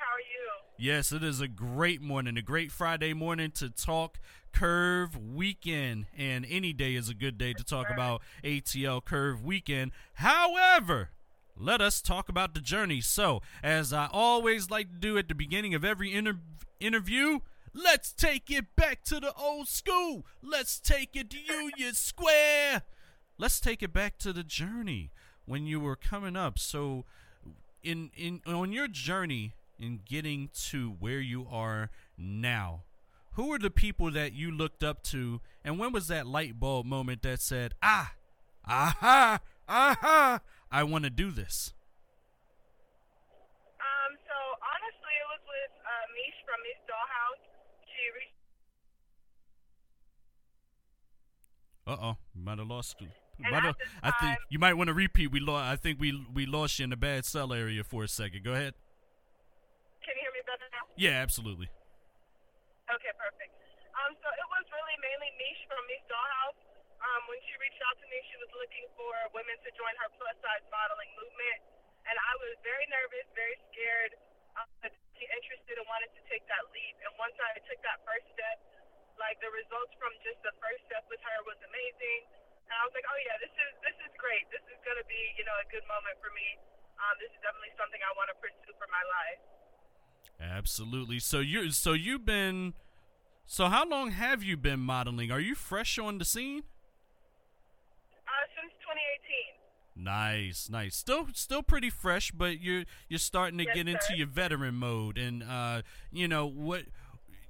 How 0.00 0.14
are 0.14 0.20
you? 0.20 0.62
Yes, 0.78 1.12
it 1.12 1.22
is 1.22 1.40
a 1.40 1.48
great 1.48 2.00
morning, 2.00 2.36
a 2.36 2.42
great 2.42 2.70
Friday 2.70 3.14
morning 3.14 3.50
to 3.52 3.70
talk 3.70 4.18
Curve 4.52 5.16
Weekend. 5.16 6.06
And 6.16 6.46
any 6.48 6.72
day 6.72 6.94
is 6.94 7.08
a 7.08 7.14
good 7.14 7.38
day 7.38 7.52
to 7.52 7.64
talk 7.64 7.90
about 7.90 8.22
ATL 8.44 9.04
Curve 9.04 9.44
Weekend. 9.44 9.92
However, 10.14 11.10
let 11.56 11.80
us 11.80 12.00
talk 12.00 12.28
about 12.28 12.54
the 12.54 12.60
journey. 12.60 13.00
So, 13.00 13.42
as 13.62 13.92
I 13.92 14.08
always 14.12 14.70
like 14.70 14.90
to 14.90 14.98
do 14.98 15.18
at 15.18 15.28
the 15.28 15.34
beginning 15.34 15.74
of 15.74 15.84
every 15.84 16.12
inter- 16.12 16.40
interview, 16.80 17.40
let's 17.74 18.12
take 18.12 18.50
it 18.50 18.76
back 18.76 19.04
to 19.04 19.20
the 19.20 19.34
old 19.34 19.68
school. 19.68 20.24
Let's 20.42 20.78
take 20.78 21.16
it 21.16 21.30
to 21.30 21.38
Union 21.38 21.94
Square. 21.94 22.82
Let's 23.38 23.60
take 23.60 23.82
it 23.82 23.92
back 23.92 24.18
to 24.18 24.32
the 24.32 24.44
journey 24.44 25.10
when 25.44 25.66
you 25.66 25.80
were 25.80 25.96
coming 25.96 26.36
up. 26.36 26.58
So, 26.58 27.04
in 27.82 28.10
in 28.16 28.40
on 28.46 28.72
your 28.72 28.88
journey 28.88 29.54
in 29.82 30.00
getting 30.08 30.48
to 30.70 30.90
where 31.00 31.20
you 31.20 31.46
are 31.50 31.90
now, 32.16 32.84
who 33.32 33.48
were 33.48 33.58
the 33.58 33.70
people 33.70 34.10
that 34.12 34.32
you 34.32 34.50
looked 34.50 34.84
up 34.84 35.02
to, 35.04 35.40
and 35.64 35.78
when 35.78 35.92
was 35.92 36.08
that 36.08 36.26
light 36.26 36.60
bulb 36.60 36.86
moment 36.86 37.22
that 37.22 37.40
said, 37.40 37.74
"Ah, 37.82 38.12
aha, 38.66 39.40
aha, 39.68 40.40
I 40.70 40.84
want 40.84 41.04
to 41.04 41.10
do 41.10 41.30
this"? 41.30 41.74
Um, 43.80 44.16
so 44.26 44.36
honestly, 44.62 45.14
it 45.18 45.28
was 45.28 45.42
with 45.48 45.72
uh, 45.82 46.06
Mish 46.14 46.38
from 46.46 46.60
Miss 46.62 46.78
Dollhouse. 46.86 47.42
She 47.90 48.04
reached. 48.14 48.38
Uh 51.86 51.96
oh, 52.00 52.16
might 52.34 52.58
have 52.58 52.68
lost. 52.68 52.96
And 53.00 53.50
might 53.50 53.74
I 54.02 54.10
think 54.20 54.38
you 54.50 54.58
might 54.58 54.74
want 54.74 54.88
to 54.88 54.94
repeat. 54.94 55.32
We 55.32 55.40
lost. 55.40 55.64
I 55.64 55.76
think 55.76 55.98
we 55.98 56.24
we 56.32 56.46
lost 56.46 56.78
you 56.78 56.84
in 56.84 56.90
the 56.90 56.96
bad 56.96 57.24
cell 57.24 57.52
area 57.52 57.82
for 57.82 58.04
a 58.04 58.08
second. 58.08 58.44
Go 58.44 58.52
ahead. 58.52 58.74
Can 60.04 60.14
you 60.16 60.22
hear 60.22 60.32
me 60.32 60.40
better 60.46 60.68
now? 60.70 60.78
Yeah, 60.96 61.22
absolutely. 61.24 61.68
Okay, 62.88 63.12
perfect. 63.16 63.52
Um, 63.96 64.12
so 64.20 64.28
it 64.28 64.48
was 64.52 64.64
really 64.68 64.96
mainly 65.00 65.30
Mish 65.40 65.60
from 65.68 65.80
Miss 65.88 66.02
Dollhouse. 66.08 66.60
Um, 67.02 67.22
when 67.26 67.40
she 67.48 67.54
reached 67.58 67.82
out 67.88 67.98
to 67.98 68.06
me, 68.06 68.18
she 68.30 68.38
was 68.38 68.50
looking 68.54 68.86
for 68.94 69.12
women 69.34 69.58
to 69.64 69.70
join 69.74 69.94
her 70.04 70.08
plus 70.20 70.36
size 70.38 70.62
modeling 70.70 71.10
movement, 71.18 71.60
and 72.06 72.14
I 72.14 72.32
was 72.38 72.54
very 72.62 72.86
nervous, 72.86 73.26
very 73.34 73.58
scared, 73.72 74.14
um, 74.54 74.68
but 74.84 74.92
interested 75.30 75.78
and 75.78 75.86
wanted 75.88 76.10
to 76.12 76.22
take 76.28 76.44
that 76.50 76.62
leap. 76.74 76.96
And 77.04 77.12
once 77.16 77.36
I 77.38 77.56
took 77.64 77.80
that 77.86 78.02
first 78.04 78.26
step, 78.34 78.58
like 79.20 79.38
the 79.40 79.52
results 79.52 79.92
from 80.00 80.12
just 80.24 80.40
the 80.42 80.54
first 80.58 80.82
step 80.88 81.04
with 81.08 81.20
her 81.22 81.38
was 81.46 81.58
amazing. 81.64 82.20
And 82.68 82.74
I 82.76 82.82
was 82.88 82.94
like, 82.96 83.06
oh 83.06 83.18
yeah, 83.28 83.36
this 83.40 83.52
is 83.52 83.72
this 83.84 83.98
is 84.02 84.12
great. 84.16 84.48
This 84.48 84.64
is 84.70 84.78
gonna 84.84 85.04
be 85.08 85.20
you 85.36 85.44
know 85.44 85.56
a 85.60 85.66
good 85.68 85.84
moment 85.88 86.16
for 86.20 86.32
me. 86.32 86.58
Um, 86.96 87.14
this 87.18 87.30
is 87.32 87.40
definitely 87.42 87.74
something 87.76 88.00
I 88.00 88.12
want 88.14 88.30
to 88.32 88.36
pursue 88.38 88.72
for 88.78 88.88
my 88.88 89.02
life. 89.08 89.40
Absolutely. 90.40 91.18
So 91.18 91.40
you 91.40 91.70
so 91.70 91.92
you've 91.92 92.24
been 92.24 92.74
so 93.46 93.66
how 93.66 93.86
long 93.86 94.12
have 94.12 94.42
you 94.42 94.56
been 94.56 94.80
modeling? 94.80 95.30
Are 95.30 95.40
you 95.40 95.54
fresh 95.54 95.98
on 95.98 96.18
the 96.18 96.24
scene? 96.24 96.62
Uh, 98.26 98.46
since 98.56 98.72
2018. 99.94 100.04
Nice, 100.04 100.68
nice. 100.70 100.96
Still 100.96 101.28
still 101.34 101.62
pretty 101.62 101.90
fresh, 101.90 102.30
but 102.32 102.60
you're 102.60 102.84
you're 103.08 103.18
starting 103.18 103.58
to 103.58 103.64
Yes, 103.64 103.74
get 103.74 103.88
into 103.88 104.16
your 104.16 104.26
veteran 104.26 104.74
mode 104.74 105.18
and 105.18 105.42
uh 105.42 105.82
you 106.10 106.26
know 106.26 106.46
what 106.46 106.84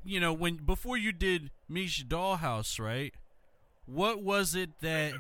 you 0.04 0.18
know 0.20 0.32
when 0.32 0.56
before 0.56 0.96
you 0.96 1.12
did 1.12 1.50
Mish 1.68 2.04
Dollhouse, 2.04 2.78
right? 2.80 3.14
What 3.86 4.22
was 4.22 4.54
it 4.54 4.70
that 4.80 5.14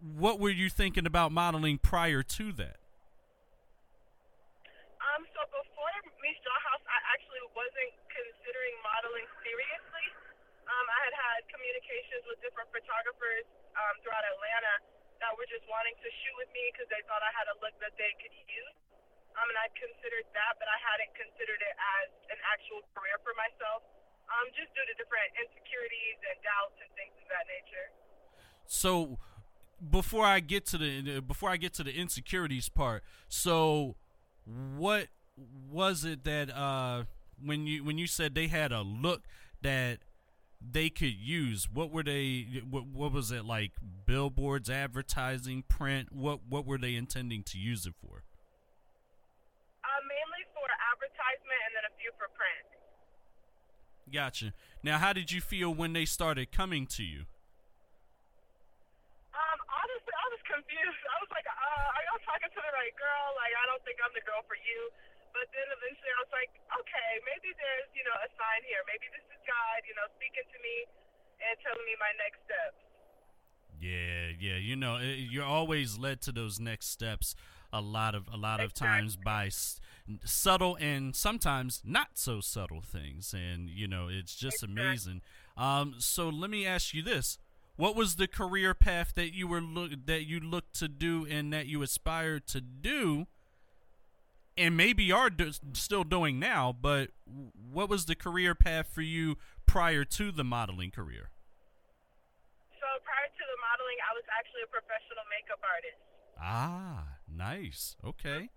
what 0.00 0.38
were 0.40 0.50
you 0.50 0.70
thinking 0.70 1.06
about 1.06 1.32
modeling 1.32 1.78
prior 1.78 2.22
to 2.22 2.52
that? 2.52 2.76
Um, 5.02 5.26
so 5.34 5.40
before 5.50 5.92
Miss 6.22 6.38
Dollhouse, 6.46 6.84
I 6.86 6.98
actually 7.16 7.44
wasn't 7.56 7.92
considering 8.06 8.74
modeling 8.84 9.26
seriously. 9.42 10.06
Um, 10.78 10.86
I 10.86 11.00
had 11.10 11.16
had 11.18 11.38
communications 11.50 12.22
with 12.30 12.38
different 12.38 12.70
photographers 12.70 13.42
um, 13.74 13.98
throughout 13.98 14.22
Atlanta 14.22 14.74
that 15.18 15.34
were 15.34 15.48
just 15.50 15.66
wanting 15.66 15.98
to 15.98 16.08
shoot 16.22 16.36
with 16.38 16.46
me 16.54 16.70
because 16.70 16.86
they 16.86 17.02
thought 17.10 17.18
I 17.18 17.34
had 17.34 17.50
a 17.50 17.58
look 17.58 17.74
that 17.82 17.98
they 17.98 18.14
could 18.22 18.30
use. 18.46 18.78
Um, 19.34 19.50
and 19.50 19.58
I 19.58 19.66
considered 19.74 20.22
that, 20.38 20.54
but 20.62 20.70
I 20.70 20.78
hadn't 20.78 21.10
considered 21.18 21.58
it 21.58 21.74
as 21.74 22.08
an 22.30 22.38
actual 22.46 22.86
career 22.94 23.18
for 23.26 23.34
myself, 23.34 23.82
um, 24.30 24.46
just 24.54 24.70
due 24.78 24.86
to 24.86 24.94
different 24.94 25.34
insecurities 25.34 26.18
and 26.30 26.38
doubts 26.46 26.78
and 26.78 26.90
things 26.94 27.14
of 27.18 27.26
that 27.26 27.46
nature. 27.50 27.86
So 28.70 29.18
before 29.82 30.26
I 30.26 30.38
get 30.38 30.62
to 30.74 30.78
the 30.78 31.18
before 31.26 31.50
I 31.50 31.58
get 31.58 31.74
to 31.74 31.84
the 31.86 31.94
insecurities 31.94 32.70
part, 32.70 33.02
so 33.26 33.98
what 34.46 35.10
was 35.70 36.04
it 36.04 36.22
that 36.24 36.50
uh 36.50 37.04
when 37.42 37.66
you 37.66 37.84
when 37.84 37.98
you 37.98 38.06
said 38.06 38.34
they 38.34 38.48
had 38.48 38.72
a 38.72 38.82
look 38.82 39.22
that 39.62 39.98
they 40.60 40.90
could 40.90 41.14
use? 41.14 41.68
What 41.72 41.90
were 41.90 42.02
they 42.02 42.62
what, 42.68 42.86
what 42.86 43.12
was 43.12 43.30
it 43.30 43.44
like? 43.44 43.72
Billboards 44.06 44.68
advertising 44.70 45.62
print? 45.68 46.08
What 46.12 46.40
what 46.48 46.66
were 46.66 46.78
they 46.78 46.94
intending 46.94 47.42
to 47.44 47.58
use 47.58 47.86
it 47.86 47.94
for? 48.00 48.24
Uh, 49.84 50.00
mainly 50.04 50.42
for 50.54 50.66
advertisement 50.92 51.60
and 51.66 51.72
then 51.76 51.84
a 51.88 51.94
few 51.98 52.10
for 52.18 52.28
print. 52.34 52.66
gotcha. 54.12 54.52
Now 54.82 54.98
how 54.98 55.12
did 55.12 55.30
you 55.32 55.40
feel 55.40 55.72
when 55.72 55.92
they 55.92 56.04
started 56.04 56.50
coming 56.52 56.86
to 56.98 57.02
you 57.04 57.26
Um, 59.32 59.58
honestly, 59.70 60.14
I 60.18 60.26
was 60.34 60.42
confused. 60.44 61.02
I 61.06 61.16
was 61.22 61.30
like, 61.30 61.46
uh, 61.46 61.94
are 61.94 62.02
y'all 62.10 62.24
talking 62.26 62.50
to 62.50 62.60
the 62.60 62.72
right 62.74 62.94
girl? 62.98 63.26
Like, 63.38 63.54
I 63.54 63.64
don't 63.70 63.82
think 63.86 64.02
I'm 64.02 64.10
the 64.16 64.24
girl 64.26 64.42
for 64.50 64.58
you. 64.58 64.80
But 65.30 65.46
then 65.54 65.68
eventually 65.70 66.10
I 66.10 66.20
was 66.24 66.32
like, 66.34 66.50
okay, 66.82 67.10
maybe 67.22 67.54
there's, 67.54 67.88
you 67.94 68.02
know, 68.02 68.16
a 68.18 68.28
sign 68.34 68.60
here. 68.66 68.82
Maybe 68.88 69.06
this 69.14 69.22
is 69.30 69.38
God, 69.46 69.78
you 69.86 69.94
know, 69.94 70.08
speaking 70.18 70.42
to 70.42 70.58
me 70.64 70.76
and 71.44 71.54
telling 71.62 71.84
me 71.86 71.94
my 72.02 72.10
next 72.18 72.42
steps. 72.48 72.80
Yeah, 73.78 74.34
yeah. 74.42 74.57
You 74.68 74.76
know, 74.76 74.96
it, 74.96 75.30
you're 75.30 75.44
always 75.44 75.96
led 75.96 76.20
to 76.22 76.32
those 76.32 76.60
next 76.60 76.90
steps 76.90 77.34
a 77.72 77.80
lot 77.80 78.14
of 78.14 78.28
a 78.32 78.36
lot 78.36 78.60
of 78.60 78.74
times 78.74 79.16
by 79.16 79.46
s- 79.46 79.80
subtle 80.24 80.76
and 80.76 81.16
sometimes 81.16 81.80
not 81.84 82.08
so 82.14 82.40
subtle 82.42 82.82
things, 82.82 83.34
and 83.34 83.70
you 83.70 83.88
know, 83.88 84.08
it's 84.10 84.34
just 84.34 84.62
amazing. 84.62 85.22
Um, 85.56 85.94
so 85.98 86.28
let 86.28 86.50
me 86.50 86.66
ask 86.66 86.92
you 86.92 87.02
this: 87.02 87.38
What 87.76 87.96
was 87.96 88.16
the 88.16 88.28
career 88.28 88.74
path 88.74 89.12
that 89.16 89.34
you 89.34 89.48
were 89.48 89.62
look 89.62 89.92
that 90.04 90.26
you 90.26 90.38
looked 90.38 90.74
to 90.80 90.88
do 90.88 91.26
and 91.30 91.50
that 91.50 91.66
you 91.66 91.82
aspired 91.82 92.46
to 92.48 92.60
do? 92.60 93.26
And 94.58 94.76
maybe 94.76 95.10
are 95.12 95.30
do, 95.30 95.52
still 95.72 96.02
doing 96.02 96.38
now, 96.40 96.76
but 96.78 97.10
what 97.72 97.88
was 97.88 98.04
the 98.06 98.16
career 98.16 98.54
path 98.54 98.88
for 98.92 99.02
you 99.02 99.36
prior 99.66 100.04
to 100.04 100.32
the 100.32 100.42
modeling 100.42 100.90
career? 100.90 101.30
So 102.74 102.86
prior 103.06 103.30
to 103.30 103.44
the 103.46 103.58
modeling, 103.88 104.00
I 104.04 104.12
was 104.12 104.26
actually 104.36 104.62
a 104.64 104.70
professional 104.70 105.24
makeup 105.32 105.62
artist. 105.64 106.00
Ah, 106.36 107.18
nice. 107.24 107.96
Okay. 108.04 108.50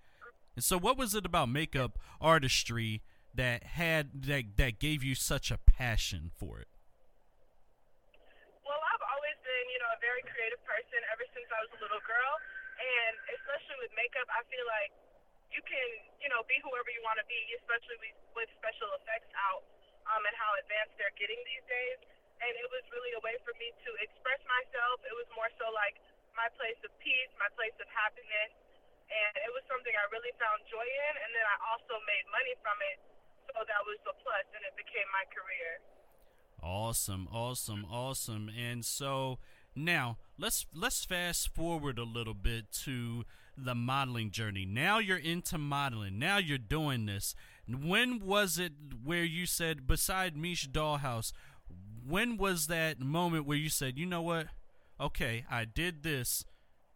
And 0.56 0.64
so 0.64 0.78
what 0.78 0.98
was 1.00 1.16
it 1.16 1.26
about 1.26 1.48
makeup 1.48 1.98
artistry 2.20 3.02
that 3.34 3.80
had 3.80 4.28
that 4.28 4.60
that 4.60 4.80
gave 4.84 5.04
you 5.04 5.16
such 5.16 5.50
a 5.50 5.58
passion 5.58 6.32
for 6.36 6.60
it? 6.60 6.68
Well, 8.68 8.82
I've 8.92 9.06
always 9.16 9.38
been, 9.40 9.66
you 9.72 9.80
know, 9.80 9.92
a 9.96 10.00
very 10.04 10.22
creative 10.28 10.60
person 10.68 11.00
ever 11.16 11.24
since 11.32 11.48
I 11.48 11.60
was 11.64 11.72
a 11.72 11.80
little 11.80 12.04
girl. 12.04 12.34
And 12.82 13.14
especially 13.40 13.80
with 13.80 13.94
makeup, 13.96 14.28
I 14.28 14.44
feel 14.52 14.68
like 14.68 14.92
you 15.56 15.64
can, 15.64 15.88
you 16.20 16.28
know, 16.28 16.44
be 16.52 16.60
whoever 16.60 16.92
you 16.92 17.00
want 17.08 17.24
to 17.24 17.28
be, 17.32 17.40
especially 17.64 17.96
with, 18.04 18.18
with 18.36 18.50
special 18.60 18.92
effects 19.00 19.32
out 19.38 19.64
um, 20.12 20.22
and 20.28 20.36
how 20.36 20.52
advanced 20.60 21.00
they're 21.00 21.16
getting 21.16 21.40
these 21.48 21.64
days. 21.72 22.00
And 22.42 22.52
it 22.58 22.68
was 22.74 22.84
really 22.90 23.14
a 23.14 23.22
way 23.22 23.38
for 23.46 23.54
me 23.62 23.70
to 23.70 23.90
express 24.02 24.42
myself. 24.50 25.02
It 25.06 25.14
was 25.14 25.30
more 25.38 25.50
so 25.62 25.70
like 25.72 26.02
my 26.34 26.50
place 26.58 26.78
of 26.82 26.90
peace, 26.98 27.32
my 27.38 27.50
place 27.54 27.78
of 27.78 27.88
happiness. 27.94 28.52
And 29.08 29.34
it 29.46 29.52
was 29.54 29.62
something 29.70 29.94
I 29.94 30.06
really 30.10 30.34
found 30.42 30.66
joy 30.66 30.84
in. 30.84 31.14
And 31.22 31.30
then 31.38 31.46
I 31.46 31.58
also 31.70 32.02
made 32.10 32.26
money 32.34 32.58
from 32.66 32.78
it. 32.94 32.98
So 33.54 33.62
that 33.68 33.84
was 33.84 34.00
the 34.08 34.16
plus, 34.24 34.48
and 34.56 34.64
it 34.64 34.76
became 34.80 35.08
my 35.12 35.26
career. 35.28 35.72
Awesome, 36.64 37.28
awesome, 37.32 37.86
awesome. 37.92 38.50
And 38.50 38.86
so 38.86 39.40
now 39.76 40.18
let's 40.38 40.66
let's 40.74 41.04
fast 41.04 41.50
forward 41.54 41.98
a 41.98 42.04
little 42.04 42.34
bit 42.34 42.72
to 42.86 43.26
the 43.58 43.76
modeling 43.76 44.32
journey. 44.32 44.66
Now 44.66 45.00
you're 45.00 45.18
into 45.18 45.58
modeling. 45.58 46.18
Now 46.20 46.38
you're 46.38 46.58
doing 46.58 47.08
this. 47.08 47.36
When 47.68 48.20
was 48.20 48.58
it 48.58 48.74
where 49.04 49.24
you 49.24 49.46
said, 49.46 49.88
beside 49.88 50.36
Mish 50.38 50.68
Dollhouse, 50.68 51.32
when 52.08 52.38
was 52.38 52.68
that 52.68 53.00
moment 53.00 53.46
where 53.46 53.58
you 53.58 53.70
said, 53.70 53.98
you 53.98 54.06
know 54.06 54.22
what? 54.22 54.48
Okay, 55.00 55.46
I 55.50 55.66
did 55.66 56.04
this. 56.04 56.46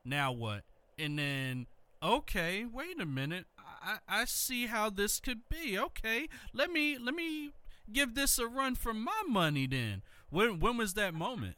Now 0.04 0.32
what? 0.32 0.64
And 0.98 1.18
then, 1.18 1.68
okay, 2.02 2.66
wait 2.66 3.02
a 3.02 3.06
minute. 3.06 3.46
I, 3.58 3.98
I 4.08 4.26
see 4.26 4.68
how 4.68 4.90
this 4.90 5.20
could 5.20 5.50
be. 5.50 5.78
Okay, 5.78 6.28
let 6.54 6.72
me 6.72 6.98
let 6.98 7.14
me 7.14 7.52
give 7.92 8.16
this 8.16 8.40
a 8.40 8.48
run 8.48 8.76
for 8.76 8.94
my 8.94 9.22
money 9.28 9.68
then. 9.68 10.02
When 10.30 10.60
when 10.60 10.78
was 10.78 10.94
that 10.94 11.14
moment? 11.14 11.56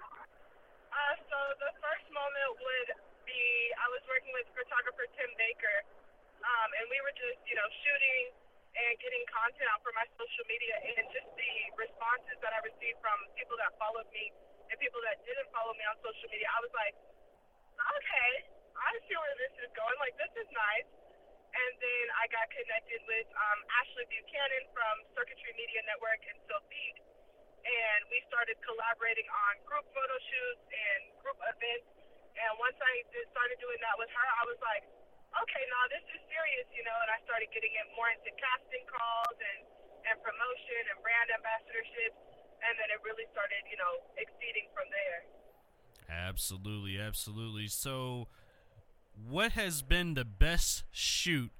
Uh, 0.00 1.14
so 1.28 1.38
the 1.60 1.72
first 1.80 2.06
moment 2.12 2.50
would 2.60 2.90
be 3.24 3.40
I 3.80 3.86
was 3.88 4.04
working 4.08 4.32
with 4.36 4.48
photographer 4.52 5.08
Tim 5.16 5.32
Baker, 5.40 5.78
um, 6.44 6.68
and 6.80 6.84
we 6.92 7.00
were 7.04 7.16
just, 7.16 7.40
you 7.48 7.56
know, 7.56 7.68
shooting 7.84 8.36
and 8.70 8.92
getting 9.02 9.24
content 9.26 9.66
out 9.74 9.82
for 9.82 9.90
my 9.98 10.06
social 10.14 10.44
media, 10.46 10.74
and 10.94 11.04
just 11.10 11.26
the 11.34 11.52
responses 11.74 12.38
that 12.40 12.54
I 12.54 12.60
received 12.62 12.98
from 13.02 13.18
people 13.34 13.58
that 13.58 13.74
followed 13.76 14.06
me 14.14 14.30
and 14.70 14.78
people 14.78 15.02
that 15.02 15.18
didn't 15.26 15.50
follow 15.50 15.74
me 15.74 15.82
on 15.90 15.98
social 15.98 16.30
media, 16.30 16.46
I 16.46 16.60
was 16.62 16.70
like, 16.70 16.94
okay, 17.74 18.30
I 18.78 18.90
see 19.04 19.16
where 19.18 19.36
this 19.42 19.54
is 19.66 19.70
going. 19.74 19.96
Like, 19.98 20.14
this 20.16 20.30
is 20.38 20.48
nice. 20.54 20.88
And 21.50 21.72
then 21.82 22.06
I 22.14 22.30
got 22.30 22.46
connected 22.46 23.02
with 23.10 23.26
um, 23.34 23.58
Ashley 23.82 24.06
Buchanan 24.06 24.64
from 24.70 24.94
Circuitry 25.18 25.50
Media 25.58 25.82
Network 25.82 26.22
and 26.30 26.38
Sophie, 26.46 26.94
and 27.66 28.00
we 28.06 28.22
started 28.30 28.54
collaborating 28.62 29.26
on 29.26 29.58
group 29.66 29.82
photo 29.90 30.16
shoots 30.30 30.64
and 30.70 31.00
group 31.18 31.36
events. 31.42 31.90
And 32.38 32.54
once 32.62 32.78
I 32.78 33.02
did, 33.10 33.26
started 33.34 33.58
doing 33.58 33.82
that 33.82 33.98
with 33.98 34.08
her, 34.14 34.28
I 34.38 34.44
was 34.46 34.58
like, 34.62 34.86
okay, 35.38 35.64
now 35.70 35.84
this 35.90 36.04
is 36.10 36.20
serious, 36.26 36.66
you 36.74 36.82
know. 36.82 36.96
And 37.04 37.10
I 37.10 37.18
started 37.26 37.50
getting 37.54 37.70
it 37.74 37.86
more 37.94 38.10
into 38.10 38.30
casting 38.38 38.84
calls 38.90 39.36
and 39.38 39.60
and 40.08 40.16
promotion 40.24 40.82
and 40.90 40.98
brand 41.04 41.28
ambassadorships, 41.28 42.18
and 42.64 42.72
then 42.80 42.88
it 42.88 43.00
really 43.04 43.28
started, 43.30 43.60
you 43.68 43.76
know, 43.76 43.94
exceeding 44.16 44.66
from 44.72 44.88
there. 44.90 45.20
Absolutely, 46.08 46.98
absolutely. 46.98 47.68
So, 47.68 48.28
what 49.14 49.52
has 49.52 49.82
been 49.82 50.14
the 50.14 50.24
best 50.24 50.84
shoot 50.90 51.50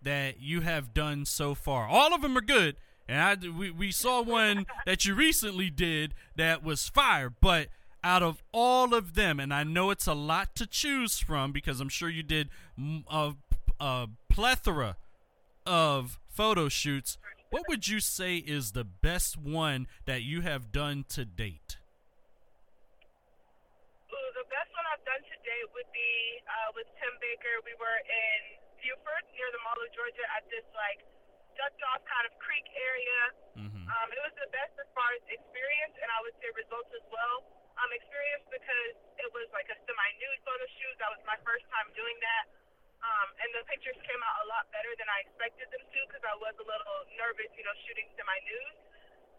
that 0.00 0.40
you 0.40 0.60
have 0.62 0.94
done 0.94 1.24
so 1.26 1.54
far? 1.54 1.86
All 1.86 2.14
of 2.14 2.22
them 2.22 2.36
are 2.36 2.44
good, 2.44 2.76
and 3.08 3.20
I 3.20 3.36
we, 3.48 3.70
we 3.70 3.90
saw 3.90 4.22
one 4.22 4.66
that 4.86 5.04
you 5.04 5.14
recently 5.14 5.70
did 5.70 6.14
that 6.36 6.62
was 6.62 6.88
fire, 6.88 7.30
but 7.30 7.68
out 8.04 8.22
of 8.22 8.42
all 8.52 8.94
of 8.94 9.14
them, 9.14 9.38
and 9.38 9.54
I 9.54 9.62
know 9.64 9.90
it's 9.90 10.06
a 10.06 10.14
lot 10.14 10.54
to 10.56 10.66
choose 10.66 11.18
from 11.20 11.52
because 11.52 11.80
I'm 11.80 11.88
sure 11.88 12.08
you 12.08 12.22
did 12.22 12.48
a, 13.08 13.34
a 13.78 14.08
plethora 14.28 14.96
of 15.66 16.18
photo 16.28 16.68
shoots. 16.68 17.18
What 17.50 17.68
would 17.68 17.86
you 17.86 18.00
say 18.00 18.38
is 18.38 18.72
the 18.72 18.84
best 18.84 19.36
one 19.36 19.86
that 20.06 20.22
you 20.22 20.40
have 20.40 20.72
done 20.72 21.04
to 21.14 21.24
date? 21.24 21.76
Ooh, 24.10 24.30
the 24.34 24.48
best 24.48 24.72
one 24.72 24.86
I've 24.88 25.04
done 25.04 25.20
to 25.20 25.36
date 25.44 25.68
would 25.76 25.90
be 25.92 26.42
uh, 26.48 26.72
with 26.74 26.88
Tim 26.96 27.12
Baker. 27.20 27.60
We 27.62 27.76
were 27.76 28.00
in 28.08 28.56
Buford 28.80 29.24
near 29.36 29.52
the 29.52 29.60
Mall 29.62 29.78
of 29.78 29.92
Georgia 29.94 30.26
at 30.32 30.48
this 30.50 30.64
like 30.74 31.04
ducked 31.56 31.82
off 31.92 32.02
kind 32.08 32.24
of 32.28 32.32
creek 32.40 32.66
area. 32.74 33.20
Mm-hmm. 33.58 33.84
Um, 33.88 34.08
it 34.12 34.20
was 34.24 34.34
the 34.38 34.48
best 34.52 34.74
as 34.80 34.88
far 34.96 35.08
as 35.16 35.22
experience 35.28 35.94
and 36.00 36.08
I 36.08 36.18
would 36.24 36.36
say 36.40 36.48
results 36.56 36.90
as 36.96 37.04
well. 37.12 37.44
Um, 37.80 37.88
experience 37.96 38.44
because 38.52 38.94
it 39.16 39.30
was 39.32 39.48
like 39.56 39.66
a 39.72 39.76
semi-nude 39.88 40.40
photo 40.44 40.66
shoot. 40.76 40.94
That 41.00 41.10
was 41.12 41.22
my 41.24 41.40
first 41.40 41.64
time 41.72 41.88
doing 41.96 42.14
that. 42.20 42.44
Um, 43.02 43.28
and 43.42 43.50
the 43.56 43.64
pictures 43.66 43.98
came 44.06 44.20
out 44.22 44.36
a 44.44 44.46
lot 44.46 44.70
better 44.70 44.92
than 44.94 45.08
I 45.10 45.26
expected 45.26 45.66
them 45.74 45.82
to 45.82 46.00
because 46.06 46.22
I 46.22 46.36
was 46.38 46.54
a 46.54 46.66
little 46.68 46.98
nervous, 47.18 47.50
you 47.58 47.64
know, 47.66 47.74
shooting 47.82 48.06
semi-nude. 48.14 48.76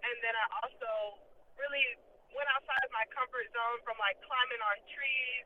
And 0.04 0.16
then 0.20 0.36
I 0.36 0.46
also 0.60 1.22
really 1.56 1.96
went 2.36 2.50
outside 2.52 2.82
of 2.84 2.92
my 2.92 3.06
comfort 3.14 3.48
zone 3.54 3.80
from 3.88 3.96
like 4.02 4.20
climbing 4.26 4.60
on 4.60 4.76
trees, 4.92 5.46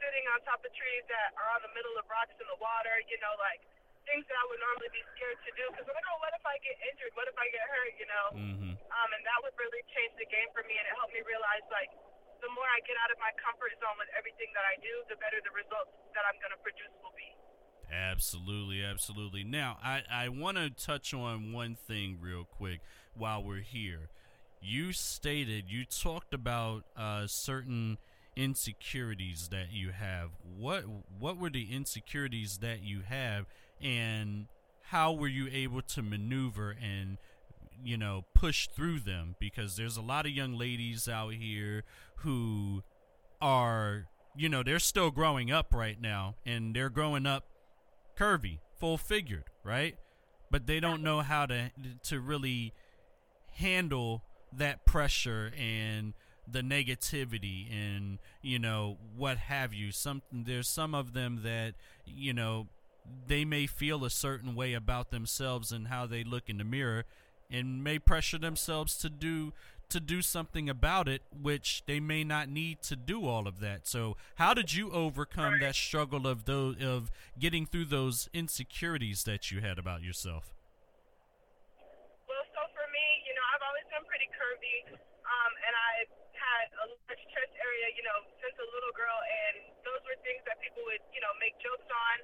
sitting 0.00 0.24
on 0.32 0.40
top 0.48 0.64
of 0.64 0.72
trees 0.72 1.04
that 1.12 1.36
are 1.36 1.50
on 1.52 1.60
the 1.66 1.72
middle 1.76 1.92
of 2.00 2.06
rocks 2.08 2.32
in 2.40 2.46
the 2.48 2.56
water, 2.62 2.96
you 3.10 3.18
know, 3.20 3.34
like 3.36 3.60
things 4.08 4.24
that 4.26 4.36
I 4.36 4.44
would 4.48 4.60
normally 4.60 4.90
be 4.92 5.02
scared 5.14 5.38
to 5.44 5.50
do 5.54 5.64
because 5.72 5.86
I'm 5.86 5.96
like, 5.96 6.08
oh, 6.10 6.18
what 6.20 6.32
if 6.34 6.44
I 6.44 6.56
get 6.64 6.76
injured? 6.92 7.12
What 7.14 7.26
if 7.28 7.36
I 7.36 7.46
get 7.52 7.64
hurt? 7.66 7.94
You 7.98 8.08
know, 8.08 8.26
mm-hmm. 8.36 8.72
um, 8.76 9.08
and 9.12 9.22
that 9.24 9.38
would 9.44 9.56
really 9.60 9.82
change 9.92 10.12
the 10.16 10.28
game 10.28 10.48
for 10.56 10.64
me, 10.66 10.74
and 10.76 10.86
it 10.88 10.94
helped 10.96 11.14
me 11.14 11.22
realize 11.24 11.64
like 11.70 11.92
the 12.40 12.50
more 12.56 12.66
I 12.68 12.80
get 12.88 12.96
out 13.00 13.12
of 13.12 13.18
my 13.20 13.32
comfort 13.36 13.76
zone 13.78 13.96
with 14.00 14.08
everything 14.16 14.48
that 14.56 14.64
I 14.64 14.80
do, 14.80 14.92
the 15.12 15.18
better 15.20 15.38
the 15.44 15.52
results 15.52 15.92
that 16.16 16.24
I'm 16.24 16.40
going 16.40 16.56
to 16.56 16.62
produce 16.64 16.94
will 17.04 17.12
be. 17.12 17.28
Absolutely, 17.90 18.86
absolutely. 18.86 19.42
Now, 19.42 19.76
I, 19.82 20.06
I 20.06 20.30
want 20.30 20.56
to 20.56 20.70
touch 20.70 21.12
on 21.12 21.52
one 21.52 21.74
thing 21.74 22.22
real 22.22 22.46
quick 22.46 22.80
while 23.18 23.42
we're 23.42 23.66
here 23.66 24.08
you 24.60 24.92
stated 24.92 25.64
you 25.68 25.84
talked 25.84 26.34
about 26.34 26.84
uh, 26.96 27.26
certain 27.26 27.98
insecurities 28.36 29.48
that 29.48 29.72
you 29.72 29.90
have. 29.90 30.30
What 30.42 30.84
what 31.18 31.38
were 31.38 31.50
the 31.50 31.74
insecurities 31.74 32.58
that 32.58 32.82
you 32.82 33.00
have, 33.08 33.46
and 33.82 34.46
how 34.84 35.12
were 35.12 35.28
you 35.28 35.48
able 35.52 35.82
to 35.82 36.02
maneuver 36.02 36.76
and 36.82 37.18
you 37.82 37.96
know 37.96 38.24
push 38.34 38.68
through 38.68 39.00
them? 39.00 39.36
Because 39.38 39.76
there's 39.76 39.96
a 39.96 40.02
lot 40.02 40.26
of 40.26 40.32
young 40.32 40.56
ladies 40.56 41.08
out 41.08 41.34
here 41.34 41.84
who 42.16 42.82
are 43.40 44.06
you 44.36 44.48
know 44.48 44.62
they're 44.62 44.78
still 44.78 45.10
growing 45.10 45.50
up 45.50 45.72
right 45.72 46.00
now, 46.00 46.36
and 46.44 46.74
they're 46.74 46.90
growing 46.90 47.26
up 47.26 47.44
curvy, 48.18 48.58
full 48.78 48.98
figured, 48.98 49.44
right? 49.64 49.96
But 50.50 50.66
they 50.66 50.80
don't 50.80 51.02
know 51.02 51.20
how 51.20 51.46
to 51.46 51.70
to 52.04 52.20
really 52.20 52.72
handle 53.52 54.22
that 54.52 54.84
pressure 54.84 55.52
and 55.56 56.14
the 56.50 56.60
negativity 56.60 57.70
and 57.70 58.18
you 58.42 58.58
know 58.58 58.98
what 59.16 59.36
have 59.36 59.72
you 59.72 59.92
some 59.92 60.22
there's 60.32 60.68
some 60.68 60.94
of 60.94 61.12
them 61.12 61.42
that 61.44 61.74
you 62.04 62.32
know 62.32 62.66
they 63.26 63.44
may 63.44 63.66
feel 63.66 64.04
a 64.04 64.10
certain 64.10 64.54
way 64.54 64.74
about 64.74 65.10
themselves 65.10 65.72
and 65.72 65.88
how 65.88 66.06
they 66.06 66.24
look 66.24 66.48
in 66.48 66.58
the 66.58 66.64
mirror 66.64 67.04
and 67.50 67.82
may 67.82 67.98
pressure 67.98 68.38
themselves 68.38 68.96
to 68.98 69.08
do 69.08 69.52
to 69.88 69.98
do 69.98 70.22
something 70.22 70.70
about 70.70 71.08
it 71.08 71.20
which 71.34 71.82
they 71.86 71.98
may 71.98 72.22
not 72.22 72.48
need 72.48 72.80
to 72.80 72.94
do 72.94 73.26
all 73.26 73.48
of 73.48 73.58
that. 73.58 73.88
So 73.88 74.16
how 74.36 74.54
did 74.54 74.72
you 74.72 74.90
overcome 74.92 75.58
that 75.60 75.74
struggle 75.74 76.28
of 76.28 76.44
those 76.44 76.78
of 76.80 77.10
getting 77.38 77.66
through 77.66 77.86
those 77.86 78.30
insecurities 78.32 79.24
that 79.24 79.50
you 79.50 79.60
had 79.60 79.78
about 79.78 80.02
yourself? 80.02 80.54
Well 82.30 82.46
so 82.54 82.62
for 82.70 82.86
me, 82.94 83.06
you 83.26 83.34
know, 83.34 83.42
I've 83.50 83.66
always 83.66 83.86
been 83.90 84.06
pretty 84.06 84.30
curvy, 84.30 84.94
um, 84.94 85.52
and 85.66 85.74
I 85.74 85.92
had 86.38 86.66
a 86.70 86.86
large 86.86 87.24
chest 87.34 87.52
area, 87.58 87.90
you 87.98 88.06
know, 88.06 88.22
since 88.38 88.54
a 88.62 88.68
little 88.70 88.94
girl, 88.94 89.18
and 89.18 89.74
those 89.82 89.98
were 90.06 90.14
things 90.22 90.46
that 90.46 90.62
people 90.62 90.86
would, 90.86 91.02
you 91.10 91.18
know, 91.18 91.34
make 91.42 91.58
jokes 91.58 91.90
on. 91.90 92.16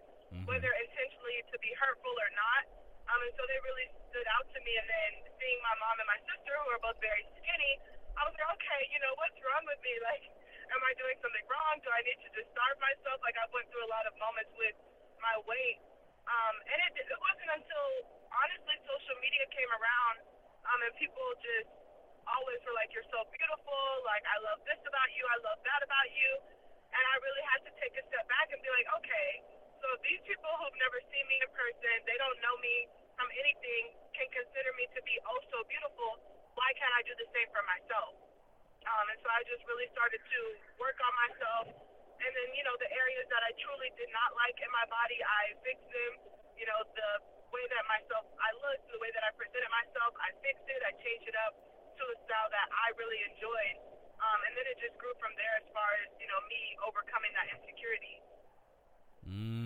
Whether 0.47 0.71
intentionally 0.81 1.43
to 1.51 1.57
be 1.59 1.71
hurtful 1.77 2.15
or 2.15 2.31
not. 2.39 2.63
Um, 3.07 3.19
and 3.23 3.33
so 3.39 3.43
they 3.47 3.59
really 3.63 3.87
stood 4.11 4.27
out 4.39 4.47
to 4.51 4.59
me. 4.63 4.73
And 4.79 4.87
then 4.87 5.11
seeing 5.39 5.59
my 5.63 5.75
mom 5.83 5.97
and 6.03 6.09
my 6.11 6.21
sister, 6.27 6.55
who 6.55 6.69
are 6.75 6.83
both 6.83 6.99
very 7.03 7.23
skinny, 7.39 7.73
I 8.17 8.25
was 8.25 8.33
like, 8.35 8.51
okay, 8.59 8.81
you 8.91 8.99
know, 9.03 9.13
what's 9.21 9.39
wrong 9.43 9.63
with 9.67 9.79
me? 9.83 9.95
Like, 10.03 10.25
am 10.73 10.81
I 10.83 10.93
doing 10.99 11.19
something 11.21 11.47
wrong? 11.47 11.79
Do 11.83 11.91
I 11.93 12.01
need 12.03 12.19
to 12.25 12.31
just 12.35 12.49
starve 12.55 12.79
myself? 12.81 13.21
Like, 13.23 13.37
I 13.39 13.47
went 13.53 13.69
through 13.71 13.85
a 13.85 13.93
lot 13.93 14.07
of 14.09 14.15
moments 14.19 14.51
with 14.57 14.75
my 15.21 15.37
weight. 15.47 15.79
Um, 16.27 16.57
and 16.67 16.79
it, 16.91 17.07
it 17.07 17.21
wasn't 17.23 17.51
until, 17.63 17.87
honestly, 18.35 18.75
social 18.83 19.17
media 19.23 19.47
came 19.55 19.71
around 19.71 20.17
um, 20.67 20.79
and 20.83 20.93
people 20.99 21.27
just 21.39 21.71
always 22.27 22.59
were 22.67 22.75
like, 22.75 22.91
"You're 22.91 23.07
so 23.07 23.23
beautiful. 23.31 23.83
Like, 24.03 24.27
I 24.27 24.39
love 24.43 24.59
this 24.67 24.83
about 24.83 25.11
you. 25.15 25.23
I 25.31 25.39
love 25.47 25.61
that 25.63 25.81
about 25.87 26.09
you." 26.11 26.31
And 26.91 27.03
I 27.03 27.15
really 27.23 27.45
had 27.55 27.61
to 27.71 27.73
take 27.79 27.95
a 27.95 28.03
step 28.11 28.27
back 28.27 28.51
and 28.51 28.59
be 28.59 28.71
like, 28.75 28.89
"Okay, 28.99 29.31
so 29.87 29.95
these 30.03 30.19
people 30.27 30.51
who've 30.59 30.79
never 30.83 30.99
seen 31.15 31.23
me 31.31 31.39
in 31.39 31.51
person, 31.55 31.95
they 32.11 32.19
don't 32.19 32.39
know 32.43 32.59
me 32.59 32.91
from 33.15 33.31
anything, 33.39 33.95
can 34.19 34.27
consider 34.35 34.75
me 34.75 34.91
to 34.91 35.01
be 35.07 35.15
oh 35.31 35.39
so 35.55 35.63
beautiful. 35.71 36.19
Why 36.59 36.75
can't 36.75 36.91
I 36.99 37.07
do 37.07 37.15
the 37.15 37.29
same 37.31 37.47
for 37.55 37.63
myself?" 37.71 38.19
Um, 38.83 39.07
and 39.15 39.19
so 39.23 39.31
I 39.31 39.47
just 39.47 39.63
really 39.71 39.87
started 39.95 40.19
to 40.19 40.41
work 40.83 40.99
on 40.99 41.13
myself. 41.31 41.65
And 42.19 42.31
then, 42.35 42.49
you 42.59 42.65
know, 42.67 42.75
the 42.83 42.91
areas 42.91 43.27
that 43.31 43.43
I 43.47 43.53
truly 43.63 43.95
did 43.95 44.11
not 44.11 44.35
like 44.35 44.59
in 44.59 44.71
my 44.75 44.87
body, 44.91 45.23
I 45.23 45.55
fixed 45.63 45.91
them. 45.91 46.13
You 46.59 46.67
know, 46.67 46.81
the 46.97 47.11
way 47.55 47.63
that 47.71 47.85
myself 47.87 48.25
I 48.43 48.51
looked, 48.59 48.91
the 48.91 48.99
way 48.99 49.11
that 49.15 49.23
I 49.23 49.31
presented 49.39 49.71
myself, 49.71 50.17
I 50.19 50.35
fixed 50.43 50.67
it, 50.67 50.81
I 50.83 50.93
changed 50.99 51.29
it 51.31 51.37
up 51.47 51.55
to 51.95 52.03
a 52.11 52.17
style 52.27 52.51
that 52.51 52.69
I 52.75 52.91
really 52.99 53.21
enjoyed. 53.31 53.77
Um, 54.17 54.39
and 54.49 54.53
then 54.57 54.67
it 54.67 54.81
just 54.81 54.97
grew 54.97 55.13
from 55.21 55.37
there 55.37 55.55
as 55.61 55.67
far 55.77 55.89
as, 56.03 56.09
you 56.17 56.27
know, 56.27 56.41
me 56.49 56.63
overcoming 56.89 57.33
that 57.37 57.53
insecurity. 57.53 58.17
Mm, 59.29 59.66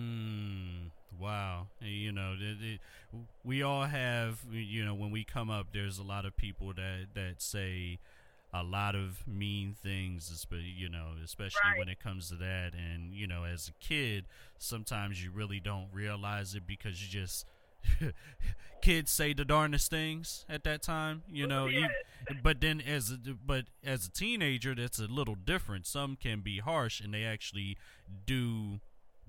wow. 1.21 1.67
You 1.81 2.11
know, 2.11 2.35
it, 2.39 2.73
it, 2.73 2.79
we 3.43 3.61
all 3.61 3.83
have, 3.83 4.39
you 4.51 4.83
know, 4.83 4.93
when 4.93 5.11
we 5.11 5.23
come 5.23 5.49
up, 5.49 5.67
there's 5.73 5.97
a 5.97 6.03
lot 6.03 6.25
of 6.25 6.35
people 6.35 6.73
that, 6.73 7.07
that 7.13 7.41
say 7.41 7.99
a 8.53 8.63
lot 8.63 8.95
of 8.95 9.25
mean 9.27 9.75
things, 9.81 10.45
you 10.51 10.89
know, 10.89 11.11
especially 11.23 11.61
right. 11.63 11.79
when 11.79 11.89
it 11.89 11.99
comes 11.99 12.29
to 12.29 12.35
that. 12.35 12.71
And, 12.73 13.13
you 13.13 13.27
know, 13.27 13.43
as 13.43 13.69
a 13.69 13.85
kid, 13.85 14.25
sometimes 14.57 15.23
you 15.23 15.31
really 15.31 15.59
don't 15.59 15.87
realize 15.93 16.55
it 16.55 16.65
because 16.65 17.01
you 17.01 17.09
just– 17.09 17.45
kids 18.81 19.11
say 19.11 19.33
the 19.33 19.45
darndest 19.45 19.89
things 19.89 20.45
at 20.49 20.63
that 20.63 20.81
time, 20.81 21.23
you 21.31 21.47
know. 21.47 21.67
You, 21.67 21.87
but 22.43 22.59
then 22.61 22.81
as 22.81 23.11
a, 23.11 23.17
but 23.45 23.65
as 23.83 24.07
a 24.07 24.11
teenager, 24.11 24.75
that's 24.75 24.99
a 24.99 25.05
little 25.05 25.35
different. 25.35 25.85
Some 25.85 26.15
can 26.15 26.41
be 26.41 26.59
harsh, 26.59 26.99
and 26.99 27.13
they 27.13 27.23
actually 27.23 27.77
do 28.25 28.79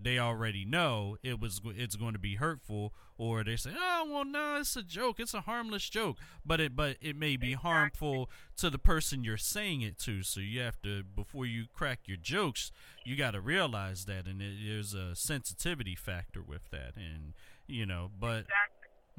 they 0.02 0.18
already 0.18 0.64
know 0.64 1.16
it 1.23 1.40
was 1.40 1.61
it's 1.64 1.97
going 1.97 2.12
to 2.12 2.18
be 2.18 2.37
hurtful 2.37 2.92
or 3.18 3.44
they 3.44 3.56
say 3.56 3.71
oh 3.76 4.09
well 4.11 4.25
no 4.25 4.56
it's 4.56 4.76
a 4.76 4.82
joke. 4.82 5.21
It's 5.21 5.35
a 5.35 5.42
harmless 5.42 5.88
joke. 5.88 6.16
But 6.44 6.61
it 6.61 6.76
but 6.76 6.97
it 7.00 7.16
may 7.16 7.37
be 7.37 7.52
harmful 7.52 8.30
to 8.56 8.71
the 8.71 8.78
person 8.78 9.25
you're 9.25 9.37
saying 9.37 9.82
it 9.82 9.99
to. 10.00 10.23
So 10.23 10.40
you 10.40 10.61
have 10.61 10.80
to 10.82 11.02
before 11.02 11.47
you 11.47 11.66
crack 11.73 12.00
your 12.06 12.16
jokes 12.16 12.71
you 13.04 13.16
got 13.16 13.32
to 13.32 13.40
realize 13.40 14.04
that 14.06 14.26
and 14.26 14.40
it, 14.40 14.54
there's 14.66 14.94
a 14.94 15.14
sensitivity 15.14 15.94
factor 15.94 16.42
with 16.42 16.71
that 16.71 16.92
and 16.97 17.35
you 17.66 17.87
know 17.87 18.11
but 18.18 18.44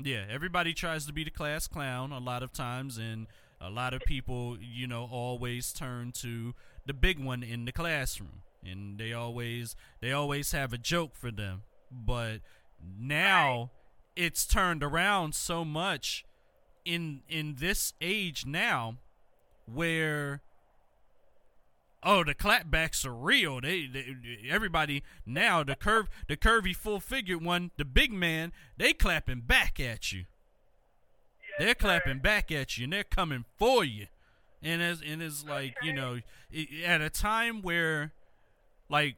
yeah 0.01 0.23
everybody 0.29 0.73
tries 0.73 1.05
to 1.05 1.13
be 1.13 1.23
the 1.23 1.31
class 1.31 1.67
clown 1.67 2.11
a 2.11 2.19
lot 2.19 2.43
of 2.43 2.51
times 2.51 2.97
and 2.97 3.27
a 3.61 3.69
lot 3.69 3.93
of 3.93 4.01
people 4.01 4.57
you 4.59 4.87
know 4.87 5.07
always 5.11 5.71
turn 5.73 6.11
to 6.11 6.53
the 6.85 6.93
big 6.93 7.19
one 7.19 7.43
in 7.43 7.65
the 7.65 7.71
classroom 7.71 8.41
and 8.65 8.97
they 8.97 9.13
always 9.13 9.75
they 10.01 10.11
always 10.11 10.51
have 10.51 10.73
a 10.73 10.77
joke 10.77 11.15
for 11.15 11.31
them. 11.31 11.63
But 11.91 12.41
now 12.99 13.71
it's 14.15 14.45
turned 14.45 14.83
around 14.83 15.35
so 15.35 15.65
much 15.65 16.25
in 16.85 17.21
in 17.27 17.55
this 17.59 17.93
age 18.01 18.45
now 18.45 18.97
where 19.65 20.41
oh 22.03 22.23
the 22.23 22.35
clapbacks 22.35 23.05
are 23.05 23.13
real. 23.13 23.61
They, 23.61 23.87
they, 23.87 24.15
everybody 24.49 25.03
now 25.25 25.63
the 25.63 25.75
curve 25.75 26.09
the 26.27 26.37
curvy 26.37 26.75
full 26.75 26.99
figured 26.99 27.43
one 27.43 27.71
the 27.77 27.85
big 27.85 28.11
man 28.11 28.51
they 28.77 28.93
clapping 28.93 29.41
back 29.41 29.79
at 29.79 30.11
you. 30.11 30.25
Yes, 31.41 31.59
they're 31.59 31.75
clapping 31.75 32.19
back 32.19 32.51
at 32.51 32.77
you 32.77 32.85
and 32.85 32.93
they're 32.93 33.03
coming 33.03 33.45
for 33.57 33.83
you. 33.83 34.07
And 34.61 34.81
it's 34.81 35.01
and 35.05 35.21
it's 35.21 35.45
like 35.45 35.75
you 35.81 35.93
know 35.93 36.19
at 36.85 37.01
a 37.01 37.09
time 37.09 37.61
where 37.61 38.13
like 38.89 39.17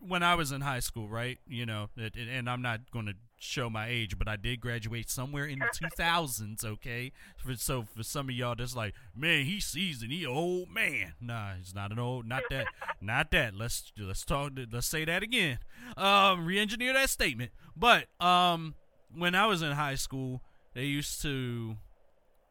when 0.00 0.22
I 0.22 0.34
was 0.34 0.52
in 0.52 0.60
high 0.60 0.80
school, 0.80 1.08
right? 1.08 1.38
You 1.46 1.66
know, 1.66 1.88
it, 1.96 2.16
it, 2.16 2.28
and 2.28 2.48
I'm 2.48 2.62
not 2.62 2.90
going 2.90 3.06
to 3.06 3.14
show 3.38 3.68
my 3.68 3.88
age, 3.88 4.18
but 4.18 4.28
I 4.28 4.36
did 4.36 4.60
graduate 4.60 5.10
somewhere 5.10 5.44
in 5.46 5.58
the 5.58 5.66
2000s. 5.98 6.64
Okay, 6.64 7.12
for, 7.36 7.54
so 7.56 7.86
for 7.94 8.02
some 8.02 8.28
of 8.28 8.34
y'all, 8.34 8.54
that's 8.56 8.76
like, 8.76 8.94
man, 9.14 9.44
he's 9.44 9.66
seasoned, 9.66 10.12
he 10.12 10.26
old 10.26 10.70
man. 10.70 11.14
Nah, 11.20 11.54
he's 11.54 11.74
not 11.74 11.92
an 11.92 11.98
old, 11.98 12.26
not 12.26 12.42
that, 12.50 12.66
not 13.00 13.30
that. 13.32 13.54
Let's 13.54 13.92
let's 13.98 14.24
talk. 14.24 14.52
Let's 14.70 14.86
say 14.86 15.04
that 15.04 15.22
again. 15.22 15.58
Um, 15.96 16.46
re-engineer 16.46 16.92
that 16.94 17.10
statement. 17.10 17.50
But 17.76 18.06
um, 18.20 18.74
when 19.14 19.34
I 19.34 19.46
was 19.46 19.62
in 19.62 19.72
high 19.72 19.96
school, 19.96 20.42
they 20.74 20.84
used 20.84 21.22
to, 21.22 21.76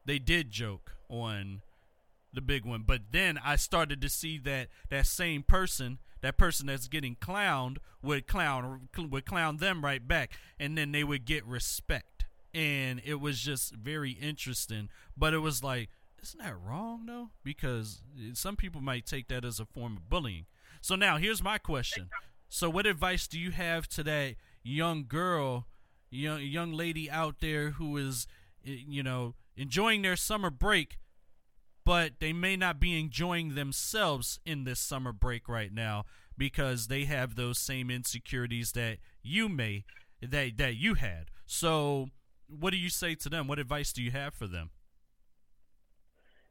they 0.04 0.18
did 0.18 0.50
joke 0.50 0.92
on 1.08 1.62
the 2.32 2.40
big 2.40 2.64
one, 2.64 2.84
but 2.86 3.00
then 3.12 3.38
I 3.42 3.56
started 3.56 4.00
to 4.02 4.08
see 4.08 4.38
that 4.38 4.68
that 4.90 5.06
same 5.06 5.42
person 5.42 5.98
that 6.20 6.36
person 6.36 6.66
that's 6.66 6.88
getting 6.88 7.16
clowned 7.16 7.78
would 8.02 8.26
clown 8.26 8.88
would 8.96 9.26
clown 9.26 9.58
them 9.58 9.84
right 9.84 10.06
back, 10.06 10.32
and 10.58 10.76
then 10.76 10.92
they 10.92 11.04
would 11.04 11.24
get 11.24 11.44
respect. 11.44 12.24
And 12.54 13.02
it 13.04 13.20
was 13.20 13.40
just 13.40 13.74
very 13.74 14.12
interesting. 14.12 14.88
But 15.16 15.34
it 15.34 15.38
was 15.38 15.62
like, 15.62 15.90
isn't 16.22 16.42
that 16.42 16.56
wrong 16.58 17.06
though? 17.06 17.30
Because 17.44 18.02
some 18.32 18.56
people 18.56 18.80
might 18.80 19.06
take 19.06 19.28
that 19.28 19.44
as 19.44 19.60
a 19.60 19.66
form 19.66 19.96
of 19.96 20.08
bullying. 20.08 20.46
So 20.80 20.96
now 20.96 21.18
here's 21.18 21.42
my 21.42 21.58
question. 21.58 22.08
So 22.48 22.70
what 22.70 22.86
advice 22.86 23.26
do 23.26 23.38
you 23.38 23.50
have 23.50 23.88
to 23.88 24.02
that 24.04 24.36
young 24.62 25.04
girl, 25.06 25.66
young 26.10 26.40
young 26.40 26.72
lady 26.72 27.10
out 27.10 27.36
there 27.40 27.72
who 27.72 27.96
is, 27.96 28.26
eh, 28.66 28.78
you 28.86 29.02
know, 29.02 29.34
enjoying 29.56 30.02
their 30.02 30.16
summer 30.16 30.50
break? 30.50 30.98
But 31.86 32.18
they 32.18 32.34
may 32.34 32.58
not 32.58 32.82
be 32.82 32.98
enjoying 32.98 33.54
themselves 33.54 34.42
in 34.42 34.66
this 34.66 34.82
summer 34.82 35.14
break 35.14 35.46
right 35.46 35.70
now 35.70 36.02
because 36.34 36.90
they 36.90 37.06
have 37.06 37.38
those 37.38 37.62
same 37.62 37.94
insecurities 37.94 38.74
that 38.74 38.98
you 39.22 39.48
may 39.48 39.86
that 40.18 40.58
that 40.58 40.74
you 40.74 40.98
had. 40.98 41.30
So, 41.46 42.10
what 42.50 42.74
do 42.74 42.76
you 42.76 42.90
say 42.90 43.14
to 43.22 43.30
them? 43.30 43.46
What 43.46 43.62
advice 43.62 43.94
do 43.94 44.02
you 44.02 44.10
have 44.10 44.34
for 44.34 44.50
them? 44.50 44.74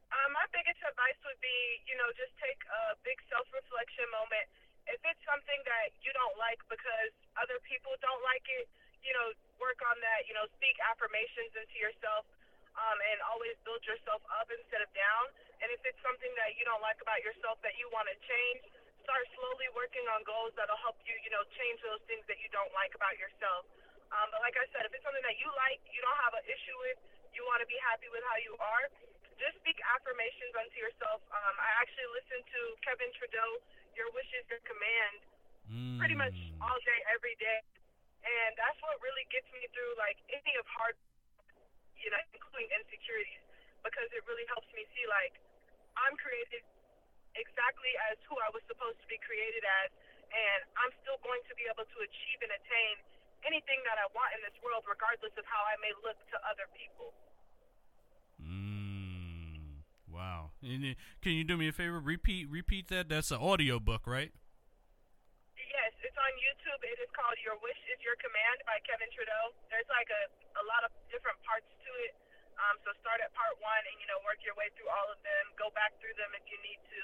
Um, 0.08 0.32
my 0.32 0.48
biggest 0.56 0.80
advice 0.80 1.20
would 1.28 1.38
be, 1.44 1.84
you 1.84 2.00
know, 2.00 2.08
just 2.16 2.32
take 2.40 2.64
a 2.64 2.96
big 3.04 3.20
self-reflection 3.28 4.08
moment. 4.16 4.48
If 4.88 5.04
it's 5.04 5.20
something 5.28 5.60
that 5.68 5.92
you 6.00 6.16
don't 6.16 6.40
like 6.40 6.64
because 6.72 7.12
other 7.36 7.60
people 7.68 7.92
don't 8.00 8.24
like 8.24 8.48
it, 8.56 8.64
you 9.04 9.12
know, 9.12 9.36
work 9.60 9.84
on 9.84 10.00
that. 10.00 10.24
You 10.24 10.32
know, 10.32 10.48
speak 10.56 10.80
affirmations 10.80 11.52
into 11.52 11.76
yourself 11.76 12.24
um, 12.76 12.98
and 13.12 13.18
always 13.32 13.56
build 13.64 13.82
yourself 13.88 14.20
up 14.36 14.48
instead 14.52 14.84
of 14.84 14.90
down. 14.92 15.24
And 15.64 15.72
if 15.72 15.80
it's 15.88 16.00
something 16.04 16.32
that 16.36 16.56
you 16.60 16.68
don't 16.68 16.84
like 16.84 17.00
about 17.00 17.24
yourself 17.24 17.56
that 17.64 17.74
you 17.80 17.88
want 17.90 18.06
to 18.12 18.16
change, 18.28 18.62
start 19.00 19.24
slowly 19.38 19.68
working 19.72 20.04
on 20.12 20.20
goals 20.26 20.52
that'll 20.58 20.80
help 20.84 21.00
you, 21.08 21.16
you 21.24 21.32
know, 21.32 21.40
change 21.56 21.80
those 21.80 22.02
things 22.04 22.26
that 22.28 22.36
you 22.42 22.50
don't 22.52 22.70
like 22.76 22.92
about 22.92 23.16
yourself. 23.16 23.64
Um, 24.12 24.30
but 24.30 24.44
like 24.44 24.54
I 24.54 24.66
said, 24.70 24.86
if 24.86 24.92
it's 24.94 25.02
something 25.02 25.24
that 25.24 25.38
you 25.40 25.48
like, 25.66 25.80
you 25.90 25.98
don't 26.04 26.20
have 26.22 26.34
an 26.36 26.44
issue 26.46 26.76
with, 26.86 26.98
you 27.34 27.42
want 27.48 27.64
to 27.64 27.68
be 27.68 27.78
happy 27.86 28.06
with 28.12 28.22
how 28.26 28.38
you 28.38 28.54
are, 28.58 28.86
just 29.36 29.56
speak 29.60 29.76
affirmations 29.96 30.54
unto 30.56 30.76
yourself. 30.80 31.20
Um, 31.28 31.54
I 31.60 31.70
actually 31.82 32.08
listen 32.16 32.40
to 32.40 32.60
Kevin 32.86 33.10
Trudeau, 33.18 33.50
Your 33.92 34.08
Wish 34.16 34.30
is 34.36 34.46
Your 34.48 34.62
Command, 34.64 35.16
mm. 35.68 35.96
pretty 36.00 36.16
much 36.16 36.32
mm. 36.32 36.64
all 36.64 36.78
day, 36.86 37.00
every 37.12 37.36
day. 37.36 37.60
And 38.24 38.56
that's 38.58 38.80
what 38.82 38.96
really 39.04 39.28
gets 39.28 39.46
me 39.54 39.68
through, 39.70 39.92
like, 40.00 40.18
any 40.32 40.54
of 40.58 40.66
hard 40.66 40.96
you 42.00 42.10
know, 42.12 42.20
including 42.32 42.68
insecurities, 42.76 43.42
because 43.82 44.08
it 44.12 44.22
really 44.28 44.46
helps 44.50 44.68
me 44.76 44.84
see 44.96 45.06
like 45.08 45.36
I'm 45.96 46.14
created 46.20 46.62
exactly 47.36 47.92
as 48.12 48.16
who 48.28 48.36
I 48.40 48.48
was 48.52 48.64
supposed 48.68 49.00
to 49.00 49.08
be 49.08 49.20
created 49.20 49.64
as, 49.84 49.88
and 50.32 50.60
I'm 50.80 50.92
still 51.04 51.20
going 51.20 51.40
to 51.48 51.54
be 51.56 51.68
able 51.68 51.84
to 51.84 51.98
achieve 52.00 52.38
and 52.44 52.52
attain 52.52 52.94
anything 53.44 53.80
that 53.84 54.00
I 54.00 54.08
want 54.16 54.32
in 54.36 54.40
this 54.42 54.56
world, 54.64 54.84
regardless 54.88 55.32
of 55.36 55.44
how 55.44 55.62
I 55.64 55.76
may 55.78 55.92
look 56.02 56.18
to 56.32 56.36
other 56.48 56.66
people. 56.72 57.12
Mm, 58.40 59.84
wow. 60.08 60.56
Can 60.60 61.32
you 61.32 61.44
do 61.44 61.56
me 61.56 61.68
a 61.68 61.74
favor? 61.76 62.00
Repeat 62.00 62.48
repeat 62.50 62.88
that. 62.88 63.08
That's 63.08 63.30
an 63.30 63.38
audio 63.40 63.78
book, 63.78 64.06
right? 64.06 64.32
YouTube. 66.46 66.78
It 66.86 67.02
is 67.02 67.10
called 67.10 67.34
Your 67.42 67.58
Wish 67.58 67.78
is 67.90 67.98
Your 68.06 68.14
Command 68.22 68.62
by 68.62 68.78
Kevin 68.86 69.10
Trudeau. 69.10 69.50
There's 69.66 69.90
like 69.90 70.06
a, 70.14 70.22
a 70.62 70.64
lot 70.70 70.86
of 70.86 70.94
different 71.10 71.42
parts 71.42 71.66
to 71.66 71.90
it. 72.06 72.14
Um, 72.54 72.78
so 72.86 72.94
start 73.02 73.18
at 73.18 73.34
part 73.34 73.58
one 73.58 73.82
and, 73.90 73.98
you 73.98 74.06
know, 74.06 74.22
work 74.22 74.38
your 74.46 74.54
way 74.54 74.70
through 74.78 74.86
all 74.86 75.10
of 75.10 75.18
them. 75.26 75.44
Go 75.58 75.74
back 75.74 75.98
through 75.98 76.14
them 76.14 76.30
if 76.38 76.46
you 76.46 76.58
need 76.62 76.80
to. 76.86 77.02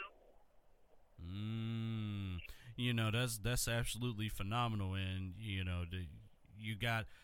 Mm, 1.26 2.32
you 2.78 2.94
know, 2.94 3.10
that's 3.10 3.36
that's 3.42 3.66
absolutely 3.66 4.30
phenomenal. 4.30 4.94
And, 4.94 5.34
you 5.42 5.66
know, 5.66 5.90
you 6.54 6.78
got– 6.78 7.10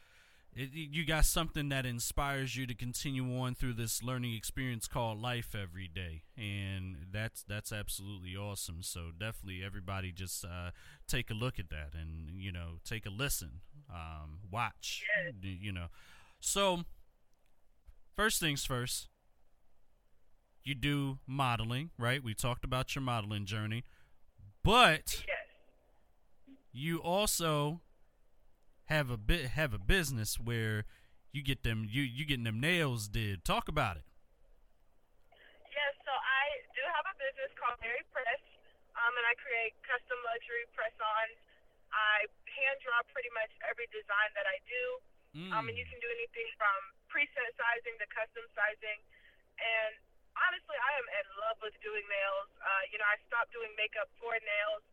it, 0.54 0.70
you 0.72 1.04
got 1.06 1.24
something 1.24 1.68
that 1.68 1.86
inspires 1.86 2.56
you 2.56 2.66
to 2.66 2.74
continue 2.74 3.38
on 3.38 3.54
through 3.54 3.74
this 3.74 4.02
learning 4.02 4.34
experience 4.34 4.86
called 4.88 5.20
life 5.20 5.54
every 5.54 5.88
day. 5.88 6.22
And 6.36 7.06
that's 7.12 7.42
that's 7.42 7.72
absolutely 7.72 8.36
awesome. 8.36 8.82
So 8.82 9.10
definitely 9.18 9.62
everybody 9.64 10.12
just 10.12 10.44
uh, 10.44 10.70
take 11.06 11.30
a 11.30 11.34
look 11.34 11.58
at 11.58 11.70
that 11.70 11.90
and 11.94 12.30
you 12.40 12.52
know 12.52 12.78
take 12.84 13.06
a 13.06 13.10
listen 13.10 13.60
um, 13.90 14.38
watch 14.50 15.04
you 15.42 15.72
know. 15.72 15.86
So 16.40 16.84
first 18.16 18.40
things 18.40 18.64
first 18.64 19.08
you 20.64 20.74
do 20.74 21.18
modeling 21.26 21.90
right? 21.98 22.22
We 22.22 22.34
talked 22.34 22.64
about 22.64 22.94
your 22.94 23.02
modeling 23.02 23.46
journey. 23.46 23.84
But 24.64 25.24
you 26.72 26.98
also 26.98 27.80
have 28.88 29.12
a 29.12 29.20
bit 29.20 29.52
have 29.52 29.76
a 29.76 29.80
business 29.80 30.40
where 30.40 30.88
you 31.28 31.44
get 31.44 31.60
them 31.60 31.84
you 31.84 32.00
you 32.00 32.24
getting 32.24 32.48
them 32.48 32.56
nails 32.56 33.04
did. 33.08 33.44
Talk 33.44 33.68
about 33.68 34.00
it. 34.00 34.08
Yes, 35.68 35.92
so 36.08 36.12
I 36.12 36.44
do 36.72 36.80
have 36.96 37.04
a 37.04 37.16
business 37.20 37.52
called 37.60 37.76
Berry 37.84 38.00
Press, 38.08 38.40
um, 38.96 39.12
and 39.12 39.24
I 39.28 39.36
create 39.36 39.76
custom 39.84 40.16
luxury 40.24 40.64
press-ons. 40.72 41.36
I 41.92 42.24
hand 42.48 42.80
draw 42.80 43.00
pretty 43.12 43.28
much 43.36 43.52
every 43.68 43.88
design 43.92 44.32
that 44.32 44.48
I 44.48 44.56
do, 44.64 44.84
mm. 45.36 45.52
um, 45.52 45.68
and 45.68 45.76
you 45.76 45.84
can 45.84 46.00
do 46.00 46.08
anything 46.08 46.48
from 46.56 46.76
preset 47.12 47.52
sizing 47.60 47.96
to 48.00 48.08
custom 48.08 48.44
sizing. 48.56 48.98
And 49.60 50.00
honestly, 50.32 50.80
I 50.80 50.92
am 50.96 51.06
in 51.12 51.26
love 51.44 51.60
with 51.60 51.76
doing 51.84 52.08
nails. 52.08 52.50
Uh, 52.56 52.82
you 52.88 52.96
know, 52.96 53.08
I 53.08 53.20
stopped 53.28 53.52
doing 53.52 53.68
makeup 53.76 54.08
for 54.16 54.32
nails, 54.32 54.84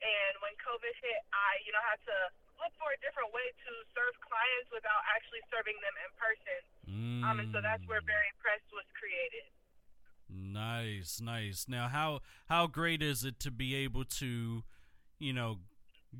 and 0.00 0.32
when 0.40 0.56
COVID 0.64 0.96
hit, 0.96 1.20
I 1.28 1.60
you 1.68 1.76
know 1.76 1.84
had 1.84 2.00
to 2.08 2.18
look 2.60 2.72
for 2.78 2.90
a 2.92 2.98
different 3.02 3.30
way 3.34 3.48
to 3.66 3.70
serve 3.94 4.14
clients 4.22 4.68
without 4.70 5.02
actually 5.10 5.42
serving 5.50 5.78
them 5.82 5.96
in 6.02 6.10
person. 6.18 6.60
Mm. 6.84 7.22
Um, 7.24 7.36
and 7.40 7.48
so 7.52 7.58
that's 7.60 7.84
where 7.86 8.02
Berry 8.02 8.32
Press 8.40 8.62
was 8.72 8.86
created. 8.94 9.46
Nice, 10.28 11.20
nice. 11.20 11.66
Now, 11.68 11.88
how 11.88 12.20
how 12.46 12.66
great 12.66 13.02
is 13.02 13.24
it 13.24 13.38
to 13.40 13.50
be 13.50 13.74
able 13.74 14.04
to, 14.18 14.64
you 15.18 15.32
know, 15.32 15.58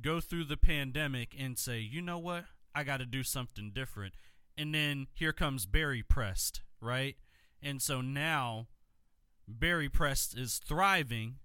go 0.01 0.19
through 0.19 0.45
the 0.45 0.57
pandemic 0.57 1.35
and 1.37 1.57
say, 1.57 1.79
you 1.79 2.01
know 2.01 2.19
what, 2.19 2.45
I 2.73 2.83
got 2.83 2.97
to 2.97 3.05
do 3.05 3.23
something 3.23 3.71
different, 3.73 4.13
and 4.57 4.73
then 4.73 5.07
here 5.13 5.33
comes 5.33 5.65
Berry 5.65 6.03
Pressed, 6.03 6.61
right? 6.79 7.15
And 7.61 7.81
so 7.81 8.01
now, 8.01 8.67
Berry 9.47 9.89
Pressed 9.89 10.37
is 10.37 10.59
thriving, 10.59 11.35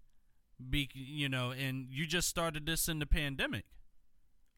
be 0.68 0.88
you 0.92 1.28
know, 1.28 1.50
and 1.50 1.87
you 1.90 2.06
just 2.06 2.28
started 2.28 2.66
this 2.66 2.88
in 2.88 2.99
the 2.99 3.06
pandemic. 3.06 3.64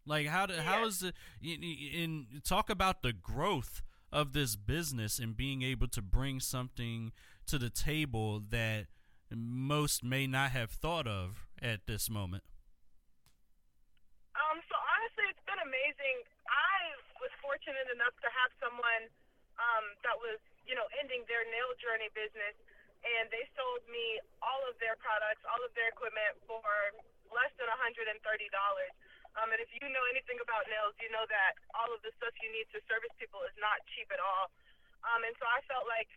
Like 0.06 0.26
how 0.26 0.46
do, 0.46 0.54
how 0.54 0.84
is 0.84 1.02
it 1.02 1.14
in, 1.42 1.62
in 1.62 2.26
talk 2.44 2.70
about 2.70 3.02
the 3.02 3.12
growth 3.12 3.82
of 4.12 4.32
this 4.32 4.56
business 4.56 5.18
and 5.18 5.36
being 5.36 5.62
able 5.62 5.88
to 5.88 6.02
bring 6.02 6.40
something 6.40 7.12
to 7.46 7.58
the 7.58 7.70
table 7.70 8.42
that 8.50 8.86
most 9.30 10.04
may 10.04 10.26
not 10.26 10.50
have 10.50 10.70
thought 10.70 11.06
of 11.06 11.48
at 11.62 11.86
this 11.86 12.10
moment? 12.10 12.44
Um, 14.36 14.60
so 14.68 14.76
honestly, 14.76 15.24
it's 15.32 15.46
been 15.48 15.62
amazing. 15.64 16.16
I 16.50 16.98
was 17.22 17.32
fortunate 17.40 17.88
enough 17.94 18.12
to 18.20 18.28
have 18.28 18.50
someone 18.60 19.08
um, 19.56 19.84
that 20.04 20.16
was, 20.18 20.36
you 20.68 20.76
know, 20.76 20.84
ending 21.00 21.24
their 21.30 21.44
nail 21.48 21.72
journey 21.80 22.12
business, 22.12 22.56
and 23.04 23.30
they 23.32 23.48
sold 23.56 23.80
me 23.88 24.20
all 24.44 24.60
of 24.68 24.76
their 24.82 24.98
products, 25.00 25.40
all 25.48 25.60
of 25.64 25.72
their 25.72 25.88
equipment 25.88 26.36
for 26.44 26.64
less 27.32 27.52
than 27.56 27.68
$130. 27.70 28.20
Um, 29.40 29.48
and 29.48 29.60
if 29.64 29.70
you 29.72 29.84
know 29.88 30.04
anything 30.12 30.36
about 30.44 30.68
nails, 30.68 30.92
you 31.00 31.08
know 31.08 31.24
that 31.24 31.56
all 31.72 31.88
of 31.88 32.04
the 32.04 32.12
stuff 32.20 32.36
you 32.44 32.52
need 32.52 32.68
to 32.76 32.78
service 32.84 33.12
people 33.16 33.40
is 33.48 33.56
not 33.56 33.80
cheap 33.96 34.12
at 34.12 34.20
all. 34.20 34.52
Um, 35.08 35.24
and 35.24 35.32
so 35.40 35.48
I 35.48 35.64
felt 35.66 35.88
like 35.88 36.08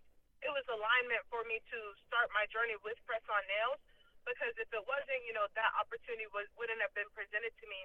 it 0.43 0.51
was 0.51 0.67
alignment 0.67 1.23
for 1.31 1.41
me 1.47 1.63
to 1.71 1.79
start 2.05 2.27
my 2.35 2.43
journey 2.51 2.75
with 2.83 2.99
press 3.07 3.23
on 3.31 3.41
nails 3.47 3.79
because 4.27 4.51
if 4.59 4.67
it 4.73 4.83
wasn't, 4.83 5.21
you 5.23 5.33
know, 5.33 5.47
that 5.55 5.71
opportunity 5.79 6.27
was, 6.33 6.49
wouldn't 6.59 6.81
have 6.81 6.91
been 6.97 7.07
presented 7.15 7.53
to 7.61 7.65
me. 7.69 7.81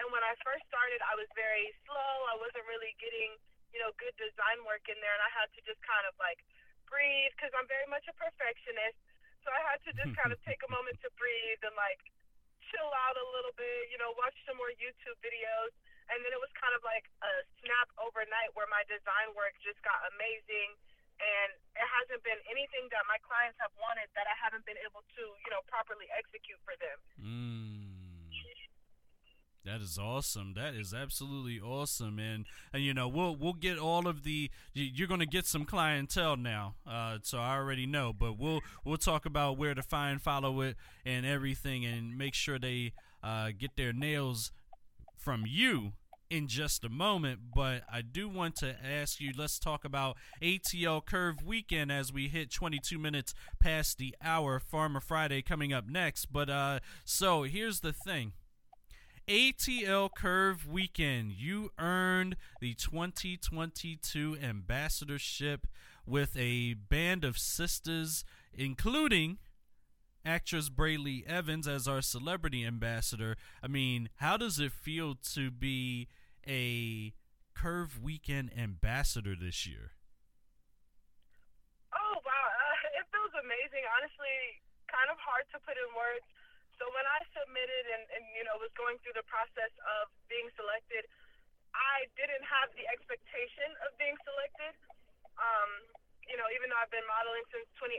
And 0.00 0.08
when 0.08 0.24
I 0.24 0.32
first 0.40 0.64
started, 0.72 1.04
I 1.04 1.18
was 1.18 1.28
very 1.36 1.68
slow. 1.84 2.12
I 2.32 2.36
wasn't 2.40 2.64
really 2.64 2.96
getting, 2.96 3.36
you 3.76 3.82
know, 3.82 3.92
good 4.00 4.14
design 4.16 4.64
work 4.64 4.88
in 4.88 4.96
there, 5.04 5.12
and 5.12 5.20
I 5.20 5.30
had 5.36 5.52
to 5.52 5.60
just 5.68 5.82
kind 5.84 6.06
of 6.08 6.16
like 6.16 6.40
breathe 6.88 7.34
because 7.36 7.52
I'm 7.52 7.68
very 7.68 7.84
much 7.92 8.08
a 8.08 8.14
perfectionist. 8.16 8.96
So 9.44 9.52
I 9.52 9.60
had 9.68 9.82
to 9.84 9.90
just 9.92 10.16
kind 10.16 10.32
of 10.32 10.38
take 10.48 10.64
a 10.64 10.70
moment 10.72 10.96
to 11.04 11.10
breathe 11.20 11.60
and 11.60 11.76
like 11.76 12.00
chill 12.72 12.88
out 13.06 13.16
a 13.20 13.26
little 13.36 13.52
bit, 13.54 13.92
you 13.92 14.00
know, 14.00 14.16
watch 14.16 14.34
some 14.48 14.56
more 14.56 14.72
YouTube 14.80 15.20
videos. 15.20 15.70
And 16.10 16.18
then 16.26 16.32
it 16.34 16.40
was 16.40 16.50
kind 16.58 16.74
of 16.74 16.82
like 16.82 17.06
a 17.22 17.32
snap 17.62 17.88
overnight 18.00 18.52
where 18.58 18.66
my 18.68 18.82
design 18.90 19.32
work 19.38 19.54
just 19.62 19.78
got 19.86 20.02
amazing 20.16 20.74
and 21.22 21.50
it 21.78 21.86
hasn't 21.86 22.22
been 22.26 22.40
anything 22.50 22.90
that 22.90 23.06
my 23.06 23.20
clients 23.22 23.54
have 23.62 23.70
wanted 23.78 24.10
that 24.18 24.26
I 24.26 24.34
haven't 24.34 24.66
been 24.66 24.80
able 24.82 25.06
to, 25.06 25.22
you 25.22 25.50
know, 25.54 25.62
properly 25.70 26.10
execute 26.10 26.58
for 26.66 26.74
them. 26.82 26.98
Mm. 27.22 27.61
That 29.64 29.80
is 29.80 29.96
awesome. 29.96 30.54
That 30.56 30.74
is 30.74 30.92
absolutely 30.92 31.60
awesome, 31.60 32.18
and 32.18 32.46
and 32.72 32.82
you 32.82 32.92
know 32.92 33.06
we'll 33.06 33.36
we'll 33.36 33.52
get 33.52 33.78
all 33.78 34.08
of 34.08 34.24
the. 34.24 34.50
You're 34.72 35.06
going 35.06 35.20
to 35.20 35.26
get 35.26 35.46
some 35.46 35.64
clientele 35.64 36.36
now, 36.36 36.74
uh, 36.84 37.18
so 37.22 37.38
I 37.38 37.56
already 37.56 37.86
know. 37.86 38.12
But 38.12 38.38
we'll 38.38 38.60
we'll 38.84 38.96
talk 38.96 39.24
about 39.24 39.58
where 39.58 39.74
to 39.74 39.82
find, 39.82 40.20
follow 40.20 40.62
it, 40.62 40.76
and 41.06 41.24
everything, 41.24 41.84
and 41.84 42.18
make 42.18 42.34
sure 42.34 42.58
they 42.58 42.92
uh, 43.22 43.50
get 43.56 43.76
their 43.76 43.92
nails 43.92 44.50
from 45.16 45.44
you 45.46 45.92
in 46.32 46.48
just 46.48 46.82
a 46.82 46.88
moment, 46.88 47.40
but 47.54 47.82
I 47.92 48.00
do 48.00 48.26
want 48.26 48.56
to 48.56 48.74
ask 48.82 49.20
you 49.20 49.32
let's 49.36 49.58
talk 49.58 49.84
about 49.84 50.16
ATL 50.40 51.04
Curve 51.04 51.44
Weekend 51.44 51.92
as 51.92 52.10
we 52.10 52.28
hit 52.28 52.50
22 52.50 52.98
minutes 52.98 53.34
past 53.60 53.98
the 53.98 54.16
hour. 54.24 54.58
Farmer 54.58 55.00
Friday 55.00 55.42
coming 55.42 55.74
up 55.74 55.86
next. 55.86 56.32
But 56.32 56.48
uh, 56.48 56.80
so 57.04 57.42
here's 57.42 57.80
the 57.80 57.92
thing. 57.92 58.32
ATL 59.28 60.10
Curve 60.14 60.66
Weekend, 60.68 61.32
you 61.32 61.70
earned 61.78 62.36
the 62.60 62.74
2022 62.74 64.36
ambassadorship 64.42 65.66
with 66.04 66.36
a 66.36 66.74
band 66.74 67.24
of 67.24 67.38
sisters, 67.38 68.24
including 68.52 69.38
actress 70.24 70.68
Brayley 70.68 71.24
Evans 71.26 71.68
as 71.68 71.86
our 71.86 72.02
celebrity 72.02 72.64
ambassador. 72.64 73.36
I 73.62 73.68
mean, 73.68 74.08
how 74.16 74.36
does 74.36 74.58
it 74.58 74.72
feel 74.72 75.14
to 75.34 75.50
be 75.50 76.08
a 76.46 77.12
Curve 77.54 78.02
Weekend 78.02 78.50
ambassador 78.58 79.34
this 79.40 79.66
year? 79.66 79.92
Oh 81.94 82.18
wow, 82.26 82.46
uh, 82.50 82.98
it 82.98 83.06
feels 83.14 83.30
amazing. 83.38 83.86
Honestly, 83.86 84.58
kind 84.90 85.06
of 85.12 85.18
hard 85.22 85.46
to 85.54 85.58
put 85.62 85.78
in 85.78 85.86
words. 85.94 86.26
So 86.82 86.90
when 86.90 87.06
I 87.06 87.22
submitted 87.30 87.84
and, 87.94 88.10
and 88.10 88.26
you 88.34 88.42
know 88.42 88.58
was 88.58 88.74
going 88.74 88.98
through 89.06 89.14
the 89.14 89.22
process 89.30 89.70
of 90.02 90.10
being 90.26 90.50
selected, 90.58 91.06
I 91.70 92.10
didn't 92.18 92.42
have 92.42 92.74
the 92.74 92.82
expectation 92.90 93.70
of 93.86 93.94
being 94.02 94.18
selected. 94.26 94.74
Um, 95.38 95.70
you 96.26 96.34
know, 96.34 96.50
even 96.50 96.74
though 96.74 96.82
I've 96.82 96.90
been 96.90 97.06
modeling 97.06 97.46
since 97.54 97.70
2018, 97.78 97.94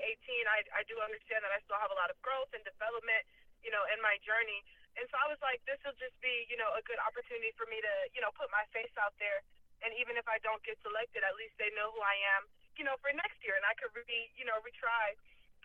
I, 0.51 0.67
I 0.75 0.83
do 0.91 0.99
understand 0.99 1.47
that 1.47 1.55
I 1.55 1.63
still 1.63 1.79
have 1.79 1.95
a 1.95 1.99
lot 1.99 2.11
of 2.11 2.19
growth 2.27 2.51
and 2.51 2.59
development, 2.67 3.23
you 3.63 3.71
know, 3.71 3.87
in 3.95 4.03
my 4.03 4.19
journey. 4.19 4.59
And 4.99 5.07
so 5.07 5.15
I 5.15 5.31
was 5.31 5.39
like, 5.39 5.63
this 5.63 5.79
will 5.87 5.95
just 5.95 6.19
be, 6.19 6.43
you 6.51 6.59
know, 6.59 6.67
a 6.75 6.83
good 6.83 6.99
opportunity 7.07 7.55
for 7.55 7.63
me 7.71 7.79
to, 7.79 7.93
you 8.11 8.19
know, 8.19 8.35
put 8.35 8.51
my 8.51 8.67
face 8.75 8.91
out 8.99 9.15
there. 9.15 9.47
And 9.79 9.95
even 9.95 10.19
if 10.19 10.27
I 10.27 10.43
don't 10.43 10.59
get 10.67 10.75
selected, 10.83 11.23
at 11.23 11.39
least 11.39 11.55
they 11.55 11.71
know 11.79 11.87
who 11.95 12.03
I 12.03 12.19
am, 12.35 12.51
you 12.75 12.83
know, 12.83 12.99
for 12.99 13.15
next 13.15 13.39
year, 13.47 13.55
and 13.55 13.63
I 13.63 13.79
could 13.79 13.95
re, 13.95 14.03
you 14.35 14.43
know, 14.43 14.59
retry. 14.59 15.15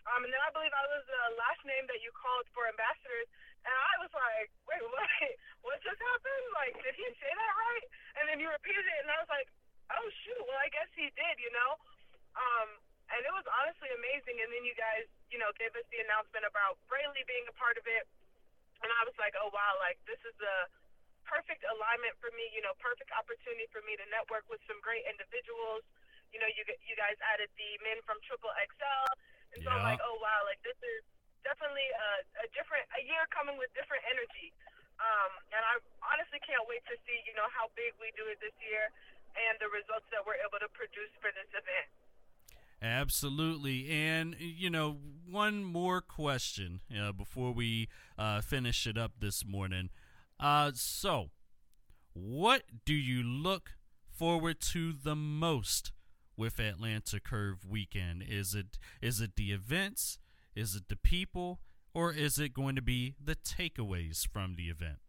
Um, 0.07 0.23
and 0.23 0.31
then 0.31 0.39
I 0.39 0.49
believe 0.55 0.71
I 0.71 0.85
was 0.87 1.03
the 1.03 1.23
last 1.35 1.61
name 1.67 1.85
that 1.91 1.99
you 1.99 2.11
called 2.15 2.47
for 2.55 2.67
ambassadors, 2.71 3.27
and 3.67 3.73
I 3.73 3.93
was 3.99 4.11
like, 4.15 4.49
wait, 4.67 4.83
what? 4.93 5.09
What 5.65 5.77
just 5.83 5.99
happened? 5.99 6.45
Like, 6.55 6.73
did 6.79 6.95
he 6.95 7.05
say 7.19 7.31
that 7.31 7.53
right? 7.55 7.85
And 8.21 8.23
then 8.31 8.37
you 8.39 8.47
repeated 8.47 8.85
it, 8.87 8.99
and 9.03 9.11
I 9.11 9.19
was 9.19 9.31
like, 9.31 9.49
oh 9.89 10.07
shoot, 10.23 10.39
well 10.45 10.61
I 10.61 10.69
guess 10.69 10.87
he 10.93 11.09
did, 11.17 11.35
you 11.41 11.51
know. 11.51 11.71
Um, 12.37 12.69
and 13.09 13.25
it 13.25 13.33
was 13.33 13.43
honestly 13.49 13.89
amazing. 13.89 14.37
And 14.39 14.53
then 14.53 14.63
you 14.63 14.77
guys, 14.77 15.09
you 15.33 15.41
know, 15.41 15.49
gave 15.57 15.73
us 15.73 15.83
the 15.89 15.99
announcement 16.05 16.45
about 16.45 16.77
Brayley 16.85 17.25
being 17.25 17.43
a 17.49 17.55
part 17.57 17.75
of 17.75 17.89
it 17.89 18.05
and 18.83 18.89
I 18.95 19.01
was 19.03 19.15
like, 19.19 19.35
oh 19.39 19.51
wow, 19.51 19.75
like 19.83 19.99
this 20.07 20.19
is 20.23 20.35
a 20.39 20.57
perfect 21.27 21.63
alignment 21.67 22.15
for 22.23 22.31
me. 22.35 22.47
You 22.55 22.63
know, 22.63 22.73
perfect 22.79 23.11
opportunity 23.15 23.67
for 23.71 23.83
me 23.83 23.99
to 23.99 24.05
network 24.11 24.47
with 24.47 24.63
some 24.67 24.79
great 24.79 25.03
individuals. 25.07 25.83
You 26.31 26.39
know, 26.39 26.49
you 26.49 26.63
you 26.87 26.95
guys 26.95 27.19
added 27.33 27.51
the 27.59 27.69
men 27.83 27.99
from 28.07 28.21
Triple 28.23 28.53
XL, 28.55 29.05
and 29.55 29.65
so 29.65 29.69
yeah. 29.69 29.77
I'm 29.77 29.85
like, 29.85 30.01
oh 30.03 30.17
wow, 30.21 30.45
like 30.45 30.61
this 30.61 30.77
is 30.79 31.01
definitely 31.41 31.87
a, 31.87 32.09
a 32.43 32.47
different 32.53 32.85
a 32.93 33.01
year 33.05 33.23
coming 33.33 33.55
with 33.57 33.71
different 33.73 34.03
energy. 34.09 34.53
Um, 34.99 35.31
and 35.55 35.63
I 35.63 35.79
honestly 36.03 36.43
can't 36.43 36.67
wait 36.67 36.83
to 36.91 36.95
see, 37.07 37.23
you 37.23 37.31
know, 37.31 37.47
how 37.55 37.71
big 37.79 37.95
we 38.03 38.11
do 38.19 38.27
it 38.27 38.35
this 38.43 38.55
year 38.59 38.91
and 39.31 39.55
the 39.63 39.71
results 39.71 40.03
that 40.11 40.27
we're 40.27 40.39
able 40.43 40.59
to 40.59 40.67
produce 40.75 41.13
for 41.23 41.31
this 41.31 41.47
event. 41.55 41.87
Absolutely. 42.81 43.89
And, 43.89 44.35
you 44.39 44.69
know, 44.69 44.97
one 45.29 45.63
more 45.63 46.01
question 46.01 46.79
uh, 46.91 47.11
before 47.11 47.51
we 47.51 47.87
uh, 48.17 48.41
finish 48.41 48.87
it 48.87 48.97
up 48.97 49.13
this 49.19 49.45
morning. 49.45 49.89
Uh, 50.39 50.71
so, 50.75 51.31
what 52.13 52.63
do 52.85 52.93
you 52.93 53.23
look 53.23 53.71
forward 54.09 54.59
to 54.59 54.93
the 54.93 55.15
most 55.15 55.91
with 56.39 56.57
Atlanta 56.57 57.19
Curve 57.19 57.67
Weekend? 57.67 58.23
Is 58.23 58.55
it 58.55 58.79
is 59.03 59.19
it 59.19 59.35
the 59.35 59.51
events? 59.51 60.17
Is 60.55 60.73
it 60.73 60.87
the 60.87 60.95
people? 60.95 61.59
Or 61.91 62.15
is 62.15 62.39
it 62.39 62.55
going 62.55 62.79
to 62.79 62.81
be 62.81 63.19
the 63.19 63.35
takeaways 63.35 64.23
from 64.23 64.55
the 64.55 64.71
event? 64.71 65.03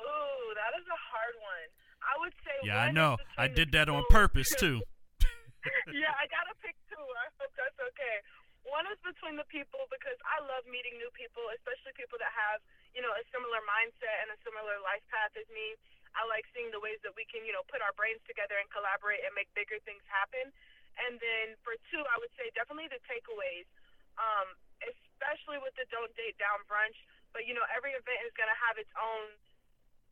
Oh, 0.00 0.40
that 0.56 0.72
is 0.80 0.86
a 0.88 1.00
hard 1.12 1.36
one. 1.44 1.68
I 2.00 2.14
would 2.24 2.34
say. 2.40 2.56
Yeah, 2.64 2.80
I 2.80 2.90
know. 2.90 3.20
I 3.36 3.52
did 3.52 3.68
that 3.76 3.92
on 3.92 4.00
purpose 4.10 4.48
too. 4.56 4.80
yeah, 5.92 6.14
I 6.16 6.24
gotta 6.32 6.56
pick 6.64 6.78
two. 6.88 6.96
I 6.96 7.28
hope 7.36 7.52
that's 7.52 7.76
okay. 7.92 8.16
One 8.64 8.88
is 8.88 8.98
between 9.04 9.36
the 9.36 9.46
people 9.52 9.84
because 9.92 10.16
I 10.24 10.40
love 10.42 10.64
meeting 10.66 10.96
new 10.96 11.12
people, 11.12 11.42
especially 11.54 11.94
people 11.94 12.18
that 12.18 12.32
have, 12.34 12.64
you 12.96 13.04
know, 13.04 13.12
a 13.14 13.22
similar 13.30 13.60
mindset 13.62 14.24
and 14.24 14.32
a 14.32 14.38
similar 14.42 14.80
life 14.82 15.04
path 15.12 15.36
as 15.36 15.46
me. 15.52 15.76
I 16.16 16.24
like 16.26 16.48
seeing 16.56 16.72
the 16.72 16.80
ways 16.80 16.96
that 17.04 17.12
we 17.12 17.28
can, 17.28 17.44
you 17.44 17.52
know, 17.52 17.62
put 17.68 17.84
our 17.84 17.92
brains 17.92 18.24
together 18.24 18.56
and 18.56 18.66
collaborate 18.72 19.20
and 19.22 19.36
make 19.36 19.52
bigger 19.52 19.76
things 19.84 20.02
happen. 20.08 20.48
And 20.96 21.20
then 21.20 21.60
for 21.60 21.76
two, 21.92 22.00
I 22.08 22.16
would 22.16 22.32
say 22.40 22.48
definitely 22.56 22.88
the 22.88 23.00
takeaways, 23.04 23.68
um, 24.16 24.56
especially 24.80 25.60
with 25.60 25.76
the 25.76 25.84
Don't 25.92 26.10
Date 26.16 26.40
Down 26.40 26.64
brunch. 26.64 26.96
But, 27.36 27.44
you 27.44 27.52
know, 27.52 27.68
every 27.68 27.92
event 27.92 28.24
is 28.24 28.32
going 28.32 28.48
to 28.48 28.60
have 28.64 28.80
its 28.80 28.88
own 28.96 29.36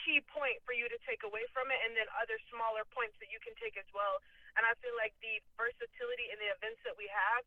key 0.04 0.20
point 0.28 0.60
for 0.68 0.76
you 0.76 0.84
to 0.92 0.98
take 1.08 1.24
away 1.24 1.48
from 1.56 1.72
it 1.72 1.80
and 1.88 1.96
then 1.96 2.04
other 2.20 2.36
smaller 2.52 2.84
points 2.92 3.16
that 3.24 3.32
you 3.32 3.40
can 3.40 3.56
take 3.56 3.80
as 3.80 3.88
well. 3.96 4.20
And 4.60 4.68
I 4.68 4.76
feel 4.84 4.92
like 5.00 5.16
the 5.24 5.40
versatility 5.56 6.28
in 6.28 6.36
the 6.36 6.52
events 6.52 6.84
that 6.84 6.92
we 7.00 7.08
have, 7.08 7.42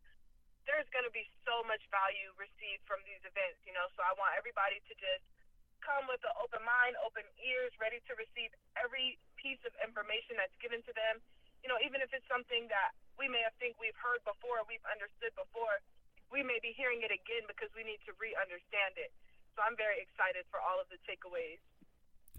there's 0.65 0.89
going 0.89 1.06
to 1.06 1.13
be 1.13 1.30
so 1.46 1.62
much 1.70 1.86
value 1.93 2.34
received 2.41 2.82
from 2.89 3.06
these 3.06 3.22
events, 3.22 3.62
you 3.70 3.72
know. 3.78 3.86
So 3.93 4.02
I 4.02 4.12
want 4.17 4.34
everybody 4.34 4.82
to 4.89 4.93
just 4.98 5.24
come 5.88 6.04
with 6.12 6.19
an 6.28 6.36
open 6.43 6.60
mind, 6.67 7.00
open 7.00 7.23
ears, 7.39 7.71
ready 7.80 8.04
to 8.12 8.13
receive 8.19 8.52
every 8.76 9.15
piece 9.39 9.63
of 9.63 9.71
information 9.80 10.36
that's 10.36 10.56
given 10.60 10.84
to 10.84 10.91
them. 10.91 11.23
You 11.63 11.71
know, 11.71 11.80
even 11.80 12.04
if 12.04 12.12
it's 12.12 12.28
something 12.28 12.67
that 12.67 12.91
we 13.15 13.32
may 13.32 13.39
have 13.47 13.56
think 13.56 13.80
we've 13.80 13.95
heard 13.95 14.19
before, 14.28 14.67
we've 14.67 14.84
understood 14.84 15.32
before, 15.39 15.80
we 16.28 16.43
may 16.43 16.60
be 16.60 16.76
hearing 16.76 17.08
it 17.08 17.10
again 17.15 17.47
because 17.47 17.71
we 17.71 17.88
need 17.88 18.04
to 18.04 18.12
re-understand 18.19 19.00
it. 19.00 19.15
So 19.56 19.63
I'm 19.63 19.80
very 19.80 20.04
excited 20.04 20.43
for 20.52 20.60
all 20.60 20.78
of 20.78 20.91
the 20.91 21.00
takeaways. 21.08 21.63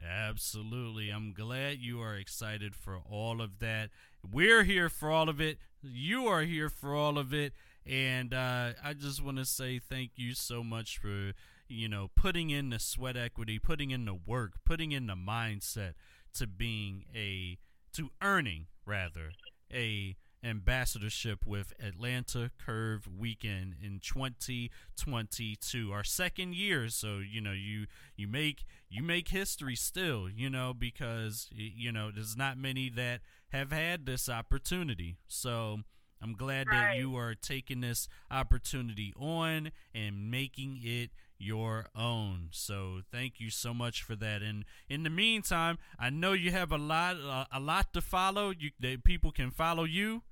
Absolutely. 0.05 1.11
I'm 1.11 1.33
glad 1.33 1.81
you 1.81 2.01
are 2.01 2.15
excited 2.15 2.77
for 2.77 3.01
all 3.11 3.41
of 3.41 3.59
that. 3.59 3.91
We're 4.23 4.63
here 4.63 4.89
for 4.89 5.11
all 5.11 5.29
of 5.29 5.41
it. 5.41 5.59
You 5.83 6.29
are 6.29 6.43
here 6.43 6.69
for 6.69 6.95
all 6.95 7.19
of 7.19 7.35
it. 7.35 7.53
And 7.85 8.35
uh, 8.35 8.79
I 8.85 8.93
just 8.95 9.25
want 9.25 9.39
to 9.39 9.45
say 9.45 9.81
thank 9.81 10.13
you 10.17 10.35
so 10.35 10.63
much 10.63 10.99
for 10.99 11.33
you 11.69 11.89
know, 11.89 12.11
putting 12.17 12.51
in 12.51 12.71
the 12.71 12.79
sweat 12.79 13.17
equity, 13.17 13.59
putting 13.59 13.91
in 13.91 14.05
the 14.05 14.15
work, 14.15 14.53
putting 14.65 14.93
in 14.93 15.07
the 15.07 15.15
mindset 15.15 15.95
to 16.35 16.47
being 16.47 17.05
a 17.15 17.59
to 17.93 18.11
earning 18.23 18.67
rather 18.87 19.31
a 19.73 20.17
ambassadorship 20.45 21.45
with 21.45 21.73
Atlanta 21.83 22.51
Curve 22.65 23.09
Weekend 23.19 23.75
in 23.83 24.01
2022 24.01 25.93
our 25.93 26.05
second 26.05 26.55
year 26.55 26.89
so 26.89 27.19
you 27.19 27.41
know 27.41 27.53
you 27.53 27.87
you 28.17 28.29
make 28.29 28.65
you 28.89 29.03
make 29.03 29.31
history 29.31 29.75
still 29.75 30.29
you 30.29 30.49
know 30.49 30.73
because 30.73 31.49
you 31.51 31.91
know 31.91 32.13
there's 32.15 32.37
not 32.37 32.57
many 32.57 32.89
that 32.89 33.21
have 33.49 33.73
had 33.73 34.07
this 34.07 34.29
opportunity 34.29 35.17
so 35.27 35.81
I'm 36.23 36.35
glad 36.35 36.67
right. 36.69 36.93
that 36.93 36.99
you 36.99 37.17
are 37.17 37.35
taking 37.35 37.81
this 37.81 38.09
opportunity 38.31 39.13
on 39.19 39.71
and 39.95 40.31
making 40.31 40.81
it 40.83 41.11
your 41.39 41.87
own. 41.97 42.49
So 42.51 43.01
thank 43.13 43.41
you 43.41 43.51
so 43.51 43.73
much 43.73 44.03
for 44.03 44.17
that. 44.17 44.43
And 44.43 44.65
in 44.89 45.03
the 45.05 45.11
meantime, 45.11 45.79
I 45.99 46.11
know 46.11 46.33
you 46.33 46.51
have 46.51 46.73
a 46.73 46.79
lot 46.79 47.17
uh, 47.17 47.45
a 47.53 47.61
lot 47.61 47.93
to 47.95 48.01
follow. 48.01 48.51
You 48.51 48.71
that 48.81 49.05
people 49.05 49.31
can 49.31 49.51
follow 49.51 49.85
you 49.85 50.23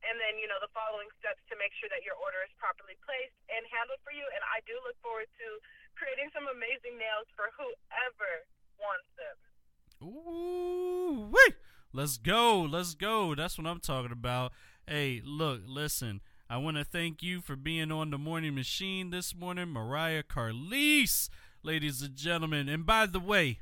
and 0.09 0.17
then, 0.17 0.41
you 0.41 0.49
know, 0.49 0.57
the 0.57 0.73
following 0.73 1.13
steps 1.21 1.45
to 1.53 1.55
make 1.61 1.77
sure 1.77 1.93
that 1.93 2.01
your 2.01 2.17
order 2.17 2.41
is 2.49 2.53
properly 2.57 2.97
placed 3.05 3.37
and 3.53 3.61
handled 3.69 4.01
for 4.01 4.17
you. 4.17 4.25
And 4.33 4.41
I 4.49 4.65
do 4.65 4.73
look 4.89 4.97
forward 5.05 5.29
to 5.37 5.61
creating 6.01 6.33
some 6.33 6.49
amazing 6.49 6.97
nails 6.97 7.29
for 7.37 7.53
whoever 7.61 8.49
wants 8.81 9.13
them. 9.21 9.37
Ooh, 10.07 11.29
wait. 11.33 11.57
Let's 11.93 12.17
go. 12.17 12.63
Let's 12.63 12.95
go. 12.95 13.35
That's 13.35 13.59
what 13.59 13.67
I'm 13.67 13.81
talking 13.81 14.13
about. 14.13 14.53
Hey, 14.87 15.21
look, 15.25 15.63
listen. 15.67 16.21
I 16.49 16.59
want 16.59 16.77
to 16.77 16.85
thank 16.85 17.23
you 17.25 17.41
for 17.41 17.57
being 17.57 17.91
on 17.91 18.11
the 18.11 18.19
morning 18.19 18.55
machine 18.55 19.11
this 19.11 19.35
morning, 19.35 19.71
Moriah 19.71 20.23
Carlise, 20.23 21.29
ladies 21.65 22.03
and 22.03 22.15
gentlemen. 22.15 22.69
And 22.69 22.87
by 22.87 23.07
the 23.07 23.19
way, 23.19 23.59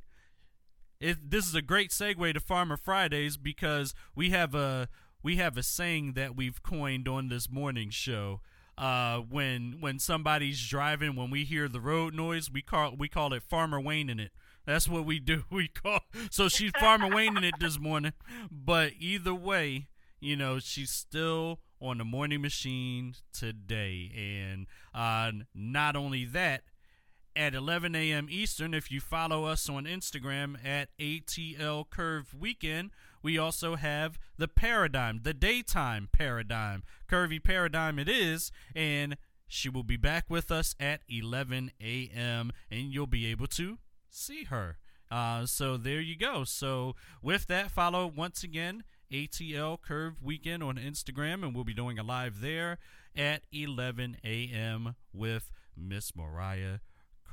it, 1.01 1.31
this 1.31 1.47
is 1.47 1.55
a 1.55 1.63
great 1.63 1.91
segue 1.91 2.35
to 2.35 2.41
Farmer 2.41 2.77
Fridays 2.77 3.39
because 3.39 3.95
we 4.15 4.31
have 4.31 4.55
a 4.55 4.89
we 5.23 5.37
have 5.37 5.57
a 5.57 5.63
saying 5.63 6.13
that 6.13 6.37
we've 6.37 6.63
coined 6.63 7.09
on 7.09 7.29
this 7.29 7.51
morning 7.51 7.89
show. 7.89 8.43
Uh, 8.77 9.19
when 9.19 9.77
when 9.81 9.99
somebody's 9.99 10.67
driving, 10.69 11.17
when 11.17 11.31
we 11.31 11.45
hear 11.45 11.69
the 11.69 11.81
road 11.81 12.13
noise, 12.13 12.51
we 12.51 12.61
call 12.61 12.97
we 12.99 13.09
call 13.09 13.33
it 13.33 13.43
Farmer 13.43 13.81
Wayne 13.81 14.11
in 14.11 14.21
it. 14.21 14.33
That's 14.67 14.89
what 14.89 15.05
we 15.05 15.19
do. 15.19 15.45
We 15.51 15.69
call 15.69 16.01
so 16.31 16.49
she's 16.49 16.73
Farmer 16.81 17.15
Wayne 17.15 17.37
in 17.37 17.45
it 17.45 17.55
this 17.61 17.79
morning. 17.79 18.13
But 18.51 18.93
either 18.99 19.35
way, 19.35 19.89
you 20.21 20.37
know, 20.37 20.59
she's 20.59 20.91
still 20.91 21.61
on 21.81 21.99
the 21.99 22.05
morning 22.05 22.41
machine 22.41 23.15
today. 23.33 24.11
And 24.17 24.67
uh, 24.95 25.45
not 25.55 25.97
only 25.97 26.25
that, 26.25 26.63
at 27.37 27.55
11 27.55 27.95
a.m. 27.95 28.29
Eastern, 28.31 28.75
if 28.75 28.91
you 28.91 29.01
follow 29.01 29.45
us 29.45 29.69
on 29.69 29.85
Instagram 29.85 30.57
at 30.65 30.89
ATL 30.99 31.89
Curve 31.91 32.35
Weekend, 32.39 32.91
we 33.23 33.39
also 33.39 33.77
have 33.77 34.19
the 34.39 34.49
paradigm, 34.49 35.21
the 35.25 35.35
daytime 35.35 36.09
paradigm. 36.13 36.85
Curvy 37.11 37.43
paradigm 37.43 37.99
it 37.99 38.09
is. 38.09 38.53
And 38.75 39.17
she 39.47 39.69
will 39.69 39.83
be 39.83 39.97
back 39.97 40.27
with 40.29 40.51
us 40.51 40.75
at 40.79 41.01
11 41.09 41.73
a.m. 41.81 42.53
and 42.71 42.93
you'll 42.93 43.07
be 43.07 43.27
able 43.27 43.47
to 43.49 43.79
see 44.15 44.45
her. 44.45 44.79
Uh, 45.11 45.47
so 45.47 45.77
there 45.77 46.01
you 46.01 46.17
go. 46.17 46.45
So 46.45 46.97
with 47.23 47.47
that, 47.47 47.71
follow 47.71 48.07
once 48.07 48.43
again 48.43 48.85
ATL 49.13 49.81
Curve 49.81 50.23
Weekend 50.23 50.63
on 50.63 50.77
Instagram, 50.77 51.45
and 51.45 51.55
we'll 51.55 51.65
be 51.65 51.75
doing 51.75 51.99
a 51.99 52.03
live 52.03 52.41
there 52.41 52.79
at 53.17 53.43
11 53.53 54.17
a.m. 54.25 54.97
with 55.13 55.53
Miss 55.77 56.17
Moriah 56.17 56.81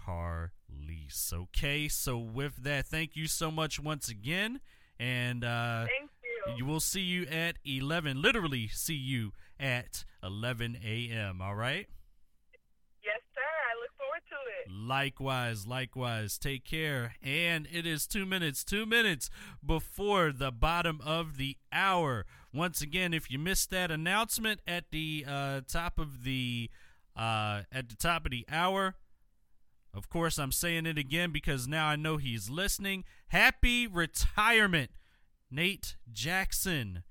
Carlise. 0.05 1.33
Okay, 1.33 1.87
so 1.87 2.17
with 2.17 2.63
that, 2.63 2.85
thank 2.85 3.15
you 3.15 3.27
so 3.27 3.49
much 3.49 3.79
once 3.79 4.09
again, 4.09 4.59
and 4.99 5.43
uh, 5.43 5.85
thank 5.87 6.11
you. 6.47 6.53
You 6.57 6.65
will 6.65 6.79
see 6.79 7.01
you 7.01 7.25
at 7.27 7.57
11. 7.65 8.21
Literally, 8.21 8.67
see 8.67 8.95
you 8.95 9.31
at 9.59 10.03
11 10.23 10.77
a.m. 10.83 11.41
All 11.41 11.55
right. 11.55 11.87
Likewise, 14.71 15.67
likewise. 15.67 16.37
Take 16.37 16.63
care. 16.63 17.15
And 17.21 17.67
it 17.71 17.85
is 17.85 18.07
two 18.07 18.25
minutes, 18.25 18.63
two 18.63 18.85
minutes 18.85 19.29
before 19.65 20.31
the 20.31 20.51
bottom 20.51 21.01
of 21.03 21.37
the 21.37 21.57
hour. 21.73 22.25
Once 22.53 22.81
again, 22.81 23.13
if 23.13 23.29
you 23.29 23.37
missed 23.37 23.69
that 23.71 23.91
announcement 23.91 24.61
at 24.65 24.85
the 24.91 25.25
uh, 25.27 25.61
top 25.67 25.99
of 25.99 26.23
the 26.23 26.69
uh, 27.15 27.63
at 27.71 27.89
the 27.89 27.95
top 27.95 28.25
of 28.25 28.31
the 28.31 28.45
hour, 28.49 28.95
of 29.93 30.09
course, 30.09 30.39
I'm 30.39 30.53
saying 30.53 30.85
it 30.85 30.97
again 30.97 31.31
because 31.31 31.67
now 31.67 31.87
I 31.87 31.97
know 31.97 32.17
he's 32.17 32.49
listening. 32.49 33.03
Happy 33.27 33.87
retirement, 33.87 34.91
Nate 35.49 35.97
Jackson. 36.11 37.03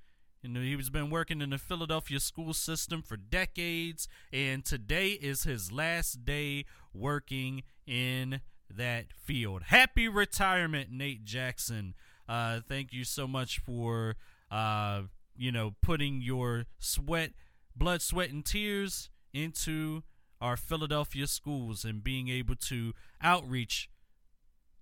You 0.43 0.49
know, 0.49 0.61
he's 0.61 0.89
been 0.89 1.11
working 1.11 1.43
in 1.43 1.51
the 1.51 1.59
Philadelphia 1.59 2.19
school 2.19 2.55
system 2.55 3.03
for 3.03 3.19
decades, 3.19 4.09
and 4.33 4.65
today 4.65 5.11
is 5.11 5.43
his 5.43 5.71
last 5.71 6.25
day 6.25 6.65
working 6.93 7.63
in 7.87 8.41
that 8.69 9.07
field. 9.13 9.65
Happy 9.65 10.09
retirement, 10.09 10.91
Nate 10.91 11.25
Jackson. 11.25 11.95
Uh, 12.29 12.61
thank 12.69 12.93
you 12.93 13.05
so 13.05 13.27
much 13.27 13.59
for, 13.59 14.17
uh, 14.51 15.03
you 15.37 15.51
know, 15.51 15.75
putting 15.83 16.21
your 16.21 16.67
sweat, 16.79 17.33
blood, 17.75 18.03
sweat, 18.03 18.31
and 18.31 18.45
tears 18.45 19.11
into 19.33 20.03
our 20.41 20.57
Philadelphia 20.57 21.27
schools 21.27 21.85
and 21.85 22.03
being 22.03 22.29
able 22.29 22.55
to 22.55 22.93
outreach 23.23 23.91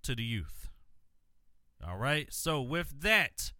to 0.03 0.15
the 0.15 0.23
youth. 0.23 0.69
All 1.85 1.97
right. 1.97 2.27
So, 2.31 2.61
with 2.61 3.01
that, 3.01 3.51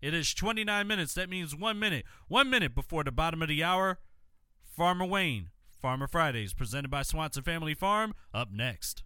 it 0.00 0.14
is 0.14 0.34
29 0.34 0.86
minutes. 0.86 1.14
That 1.14 1.30
means 1.30 1.54
one 1.54 1.78
minute. 1.78 2.04
One 2.28 2.50
minute 2.50 2.74
before 2.74 3.04
the 3.04 3.12
bottom 3.12 3.42
of 3.42 3.48
the 3.48 3.62
hour. 3.62 3.98
Farmer 4.76 5.06
Wayne, 5.06 5.50
Farmer 5.80 6.06
Fridays, 6.06 6.54
presented 6.54 6.90
by 6.90 7.02
Swanson 7.02 7.42
Family 7.42 7.74
Farm, 7.74 8.14
up 8.34 8.50
next. 8.52 9.05